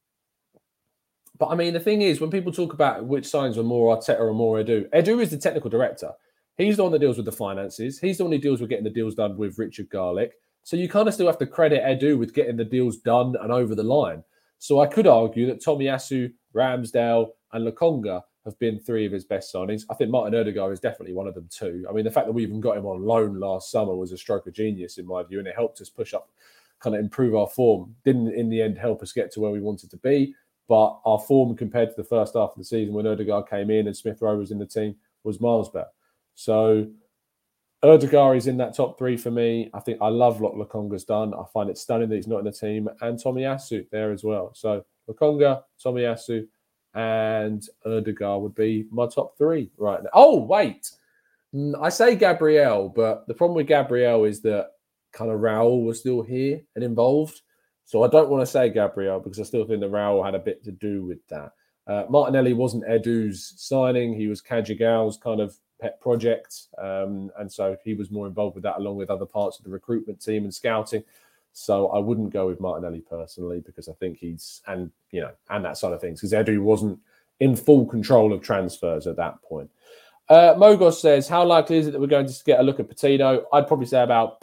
but 1.39 1.49
I 1.49 1.55
mean, 1.55 1.75
the 1.75 1.81
thing 1.81 2.03
is, 2.03 2.21
when 2.21 2.31
people 2.31 2.53
talk 2.53 2.73
about 2.73 3.05
which 3.05 3.27
signs 3.27 3.59
are 3.59 3.65
more 3.65 3.97
Arteta 3.97 4.21
or 4.21 4.33
more 4.33 4.59
Edu, 4.59 4.89
Edu 4.91 5.21
is 5.21 5.31
the 5.31 5.39
technical 5.39 5.71
director. 5.71 6.13
He's 6.57 6.77
the 6.77 6.83
one 6.83 6.93
that 6.93 7.01
deals 7.01 7.17
with 7.17 7.27
the 7.27 7.33
finances. 7.33 7.99
He's 7.99 8.19
the 8.19 8.25
one 8.25 8.33
who 8.33 8.39
deals 8.39 8.61
with 8.61 8.71
getting 8.71 8.85
the 8.85 8.91
deals 8.91 9.15
done 9.15 9.37
with 9.37 9.59
Richard 9.59 9.89
Garlick. 9.89 10.33
So 10.65 10.77
you 10.77 10.89
kind 10.89 11.09
of 11.09 11.15
still 11.15 11.27
have 11.27 11.39
to 11.39 11.47
credit 11.47 11.83
Edu 11.83 12.19
with 12.19 12.35
getting 12.35 12.57
the 12.57 12.65
deals 12.65 12.99
done 12.99 13.35
and 13.41 13.51
over 13.51 13.75
the 13.75 13.83
line. 13.83 14.23
So 14.59 14.81
I 14.81 14.87
could 14.87 15.09
argue 15.09 15.47
that 15.47 15.61
Tomiyasu, 15.61 16.33
Ramsdale, 16.55 17.31
and 17.53 17.67
Lokonga 17.67 18.23
have 18.45 18.59
been 18.59 18.79
three 18.79 19.07
of 19.07 19.13
his 19.13 19.25
best 19.25 19.53
signings. 19.53 19.85
I 19.91 19.95
think 19.95 20.11
Martin 20.11 20.39
Odegaard 20.39 20.73
is 20.73 20.81
definitely 20.81 21.15
one 21.15 21.27
of 21.27 21.35
them 21.35 21.49
too. 21.51 21.87
I 21.89 21.93
mean, 21.93 22.05
the 22.05 22.11
fact 22.11 22.27
that 22.27 22.33
we 22.33 22.43
even 22.43 22.61
got 22.61 22.77
him 22.77 22.87
on 22.87 23.05
loan 23.05 23.39
last 23.39 23.71
summer 23.71 23.95
was 23.95 24.13
a 24.13 24.19
stroke 24.19 24.47
of 24.47 24.55
genius 24.55 24.99
in 24.99 25.07
my 25.07 25.23
view, 25.23 25.39
and 25.39 25.47
it 25.47 25.55
helped 25.55 25.81
us 25.81 25.89
push 25.89 26.13
up, 26.13 26.31
kind 26.81 26.97
of 26.97 27.01
improve 27.01 27.35
our 27.35 27.49
form. 27.49 27.95
Didn't 28.05 28.33
in 28.35 28.49
the 28.49 28.61
end 28.61 28.79
help 28.79 29.03
us 29.03 29.13
get 29.13 29.33
to 29.33 29.41
where 29.41 29.53
we 29.53 29.61
wanted 29.61 29.91
to 29.91 29.97
be, 29.99 30.35
but 30.69 30.99
our 31.05 31.21
form 31.21 31.57
compared 31.57 31.91
to 31.91 31.97
the 31.97 32.09
first 32.09 32.35
half 32.35 32.51
of 32.51 32.59
the 32.59 32.65
season 32.65 32.95
when 32.95 33.07
Odegaard 33.07 33.49
came 33.49 33.71
in 33.71 33.87
and 33.87 33.97
Smith 33.97 34.21
Rowe 34.21 34.37
was 34.37 34.51
in 34.51 34.59
the 34.59 34.67
team 34.67 34.97
was 35.25 35.41
miles 35.41 35.71
better. 35.71 35.91
So 36.35 36.89
Odegaard 37.85 38.37
is 38.37 38.47
in 38.47 38.57
that 38.59 38.75
top 38.75 38.99
three 38.99 39.17
for 39.17 39.31
me. 39.31 39.71
I 39.75 39.81
think 39.81 39.99
I 40.01 40.09
love 40.09 40.41
what 40.41 40.55
Lokonga's 40.55 41.05
done. 41.05 41.35
I 41.35 41.45
find 41.53 41.71
it 41.71 41.79
stunning 41.79 42.09
that 42.09 42.17
he's 42.17 42.29
not 42.29 42.39
in 42.39 42.45
the 42.45 42.53
team, 42.53 42.89
and 43.01 43.19
Tomiyasu 43.19 43.89
there 43.91 44.13
as 44.13 44.25
well. 44.25 44.53
So 44.55 44.85
Lokonga, 45.09 45.63
Tomiyasu, 45.85 46.47
and 46.95 47.67
Odegaard 47.87 48.43
would 48.43 48.55
be 48.55 48.87
my 48.91 49.07
top 49.07 49.37
three 49.37 49.71
right 49.77 50.03
now. 50.03 50.11
Oh 50.13 50.41
wait, 50.43 50.91
I 51.81 51.89
say 51.89 52.17
Gabriel, 52.17 52.89
but 52.89 53.27
the 53.27 53.35
problem 53.35 53.57
with 53.57 53.67
Gabriel 53.67 54.25
is 54.25 54.41
that 54.43 54.71
kind 55.13 55.31
of 55.31 55.41
Raul 55.41 55.85
was 55.85 56.01
still 56.01 56.23
here 56.23 56.61
and 56.75 56.85
involved. 56.85 57.43
So 57.85 58.03
I 58.05 58.09
don't 58.09 58.31
want 58.31 58.43
to 58.43 58.47
say 58.51 58.71
Gabriel 58.71 59.21
because 59.21 59.41
I 59.41 59.43
still 59.43 59.67
think 59.67 59.81
that 59.81 59.91
Raul 59.91 60.25
had 60.25 60.35
a 60.35 60.39
bit 60.39 60.65
to 60.65 60.73
do 60.73 61.05
with 61.05 61.19
that. 61.29 61.53
Uh, 61.87 62.05
Martinelli 62.09 62.53
wasn't 62.53 62.85
Edu's 62.89 63.55
signing; 63.57 64.15
he 64.15 64.29
was 64.29 64.41
Cagigao's 64.41 65.17
kind 65.17 65.41
of 65.41 65.57
pet 65.83 66.01
project. 66.01 66.69
Um, 66.79 67.31
and 67.39 67.53
so 67.53 67.77
he 67.85 67.93
was 67.93 68.11
more 68.11 68.27
involved 68.27 68.55
with 68.55 68.63
that 68.65 68.79
along 68.79 68.97
with 68.97 69.11
other 69.11 69.27
parts 69.27 69.59
of 69.59 69.65
the 69.65 69.71
recruitment 69.71 70.23
team 70.23 70.45
and 70.45 70.55
scouting. 70.55 71.03
So 71.53 71.89
I 71.89 71.99
wouldn't 71.99 72.33
go 72.33 72.47
with 72.47 72.61
Martinelli 72.61 73.01
personally 73.01 73.61
because 73.61 73.89
I 73.89 73.93
think 73.95 74.19
he's 74.19 74.63
and 74.67 74.91
you 75.11 75.21
know 75.21 75.33
and 75.51 75.65
that 75.65 75.77
side 75.77 75.93
of 75.93 76.01
things 76.01 76.21
because 76.21 76.33
Edu 76.33 76.61
wasn't 76.61 76.99
in 77.41 77.57
full 77.57 77.87
control 77.87 78.33
of 78.33 78.43
transfers 78.43 79.07
at 79.07 79.17
that 79.17 79.43
point. 79.43 79.71
Uh, 80.29 80.55
Mogos 80.55 81.01
says, 81.01 81.29
"How 81.29 81.45
likely 81.45 81.77
is 81.77 81.87
it 81.87 81.91
that 81.93 82.01
we're 82.01 82.07
going 82.07 82.27
to 82.27 82.45
get 82.45 82.61
a 82.61 82.63
look 82.63 82.81
at 82.81 82.89
Patino?" 82.89 83.47
I'd 83.53 83.67
probably 83.67 83.87
say 83.87 84.03
about 84.03 84.39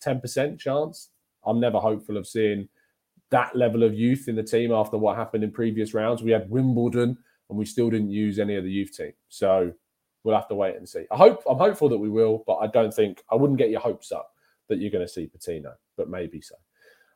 ten 0.00 0.20
percent 0.20 0.58
chance. 0.58 1.10
I'm 1.44 1.60
never 1.60 1.78
hopeful 1.78 2.16
of 2.16 2.26
seeing 2.26 2.68
that 3.30 3.54
level 3.54 3.82
of 3.82 3.94
youth 3.94 4.28
in 4.28 4.36
the 4.36 4.42
team 4.42 4.72
after 4.72 4.96
what 4.96 5.16
happened 5.16 5.44
in 5.44 5.50
previous 5.50 5.94
rounds. 5.94 6.22
We 6.22 6.30
had 6.30 6.50
Wimbledon 6.50 7.16
and 7.48 7.58
we 7.58 7.64
still 7.64 7.90
didn't 7.90 8.10
use 8.10 8.38
any 8.38 8.56
of 8.56 8.64
the 8.64 8.70
youth 8.70 8.96
team. 8.96 9.12
So 9.28 9.72
we'll 10.22 10.34
have 10.34 10.48
to 10.48 10.54
wait 10.54 10.76
and 10.76 10.88
see. 10.88 11.04
I 11.10 11.16
hope 11.16 11.42
I'm 11.48 11.58
hopeful 11.58 11.88
that 11.90 11.98
we 11.98 12.08
will, 12.08 12.44
but 12.46 12.56
I 12.56 12.66
don't 12.68 12.92
think 12.92 13.22
I 13.30 13.34
wouldn't 13.34 13.58
get 13.58 13.70
your 13.70 13.80
hopes 13.80 14.12
up 14.12 14.33
that 14.68 14.78
you're 14.78 14.90
going 14.90 15.06
to 15.06 15.12
see 15.12 15.26
Patino, 15.26 15.74
but 15.96 16.08
maybe 16.08 16.40
so. 16.40 16.54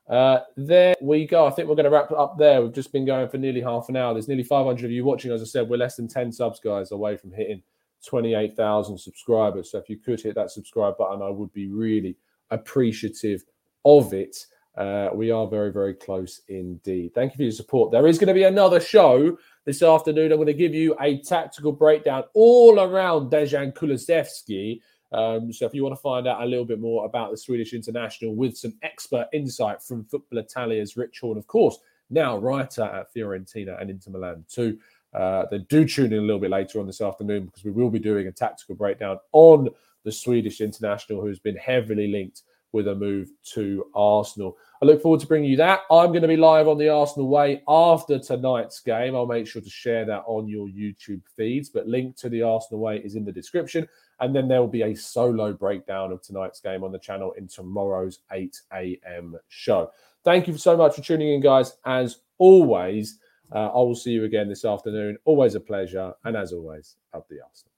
Uh, 0.09 0.41
there 0.57 0.95
we 1.03 1.27
go. 1.27 1.47
I 1.47 1.51
think 1.51 1.69
we're 1.69 1.75
going 1.75 1.85
to 1.85 1.91
wrap 1.91 2.11
up 2.13 2.39
there. 2.39 2.63
We've 2.63 2.73
just 2.73 2.93
been 2.93 3.05
going 3.05 3.29
for 3.29 3.37
nearly 3.37 3.61
half 3.61 3.89
an 3.89 3.97
hour. 3.97 4.15
There's 4.15 4.29
nearly 4.29 4.43
500 4.43 4.85
of 4.85 4.91
you 4.91 5.05
watching. 5.05 5.33
As 5.33 5.43
I 5.43 5.45
said, 5.45 5.69
we're 5.69 5.77
less 5.77 5.97
than 5.97 6.09
10 6.09 6.33
subs, 6.33 6.61
guys, 6.61 6.93
away 6.93 7.17
from 7.17 7.31
hitting 7.31 7.63
28,000 8.07 8.97
subscribers. 8.99 9.71
So 9.71 9.79
if 9.79 9.91
you 9.91 9.99
could 9.99 10.21
hit 10.21 10.35
that 10.37 10.51
subscribe 10.51 10.97
button, 10.97 11.21
I 11.21 11.29
would 11.29 11.53
be 11.53 11.69
really 11.69 12.17
appreciative 12.51 13.45
of 13.85 14.15
it. 14.15 14.47
Uh, 14.77 15.11
we 15.13 15.31
are 15.31 15.47
very, 15.47 15.73
very 15.73 15.93
close 15.93 16.43
indeed. 16.49 17.13
Thank 17.15 17.33
you 17.33 17.37
for 17.37 17.43
your 17.43 17.53
support. 17.53 17.91
There 17.91 18.07
is 18.07 18.17
going 18.17 18.29
to 18.29 18.35
be 18.35 18.45
another 18.45 18.81
show 18.81 19.37
this 19.65 19.83
afternoon. 19.83 20.31
I'm 20.31 20.39
going 20.39 20.47
to 20.47 20.55
give 20.55 20.75
you 20.75 20.97
a 21.01 21.21
tactical 21.21 21.73
breakdown 21.73 22.25
all 22.33 22.81
around 22.81 23.31
Dejan 23.31 23.75
Kulusevski. 23.75 24.81
Um, 25.13 25.53
so 25.53 25.67
if 25.67 25.75
you 25.75 25.83
want 25.83 25.95
to 25.95 26.01
find 26.01 26.27
out 26.27 26.43
a 26.43 26.47
little 26.47 26.65
bit 26.65 26.81
more 26.81 27.07
about 27.07 27.31
the 27.31 27.37
Swedish 27.37 27.73
international 27.73 28.35
with 28.35 28.57
some 28.57 28.75
expert 28.83 29.29
insight 29.33 29.83
from 29.83 30.05
Football 30.05 30.39
Italia's 30.41 30.97
Rich 30.97 31.21
Horn, 31.21 31.39
of 31.39 31.47
course, 31.47 31.79
now 32.11 32.37
writer 32.37 32.83
at 32.83 33.13
Fiorentina 33.15 33.81
and 33.81 33.91
Inter 33.91 34.11
Milan 34.11 34.45
too. 34.49 34.79
Uh, 35.15 35.47
then 35.51 35.67
do 35.71 35.87
tune 35.87 36.13
in 36.13 36.19
a 36.19 36.23
little 36.23 36.41
bit 36.41 36.51
later 36.51 36.81
on 36.81 36.87
this 36.87 37.01
afternoon 37.01 37.47
because 37.47 37.65
we 37.65 37.71
will 37.71 37.91
be 37.91 37.99
doing 37.99 38.27
a 38.27 38.33
tactical 38.33 38.75
breakdown 38.75 39.19
on 39.33 39.69
the 40.05 40.13
Swedish 40.13 40.61
international 40.61 41.23
who's 41.23 41.39
been 41.39 41.57
heavily 41.57 42.09
linked 42.09 42.43
with 42.73 42.89
a 42.89 42.95
move 42.95 43.31
to 43.43 43.87
Arsenal. 43.95 44.57
I 44.83 44.85
look 44.85 45.01
forward 45.01 45.21
to 45.21 45.27
bringing 45.27 45.51
you 45.51 45.57
that. 45.57 45.81
I'm 45.91 46.09
going 46.09 46.23
to 46.23 46.29
be 46.29 46.37
live 46.37 46.69
on 46.69 46.77
the 46.77 46.91
Arsenal 46.91 47.29
way 47.29 47.63
after 47.67 48.19
tonight's 48.19 48.81
game. 48.81 49.17
I'll 49.17 49.27
make 49.27 49.47
sure 49.47 49.63
to 49.63 49.71
share 49.71 50.05
that 50.05 50.25
on 50.27 50.49
your 50.49 50.69
YouTube 50.69 51.23
feeds, 51.35 51.71
but 51.71 51.89
link 51.89 52.17
to 52.19 52.29
the 52.29 52.43
Arsenal 52.43 52.81
way 52.81 52.99
is 52.99 53.15
in 53.15 53.25
the 53.25 53.33
description. 53.33 53.89
And 54.21 54.35
then 54.35 54.49
there 54.49 54.61
will 54.61 54.69
be 54.69 54.83
a 54.83 54.95
solo 54.95 55.53
breakdown 55.53 56.13
of 56.13 56.23
tonight's 56.23 56.61
game 56.61 56.83
on 56.83 56.93
the 56.93 56.99
channel 56.99 57.33
in 57.33 57.47
tomorrow's 57.47 58.21
8 58.33 58.61
a.m. 58.73 59.37
show. 59.49 59.91
Thank 60.25 60.49
you 60.49 60.57
so 60.59 60.77
much 60.77 60.97
for 60.97 61.03
tuning 61.03 61.35
in, 61.35 61.41
guys. 61.41 61.77
As 61.85 62.19
always, 62.39 63.19
uh, 63.53 63.69
I 63.69 63.77
will 63.77 63.95
see 63.95 64.11
you 64.11 64.25
again 64.25 64.49
this 64.49 64.65
afternoon. 64.65 65.19
Always 65.25 65.55
a 65.55 65.61
pleasure. 65.61 66.13
And 66.25 66.37
as 66.37 66.53
always, 66.53 66.97
up 67.15 67.29
the 67.29 67.39
Arsenal. 67.43 67.73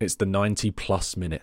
It's 0.00 0.14
the 0.14 0.26
90 0.26 0.70
plus 0.72 1.16
minute. 1.16 1.42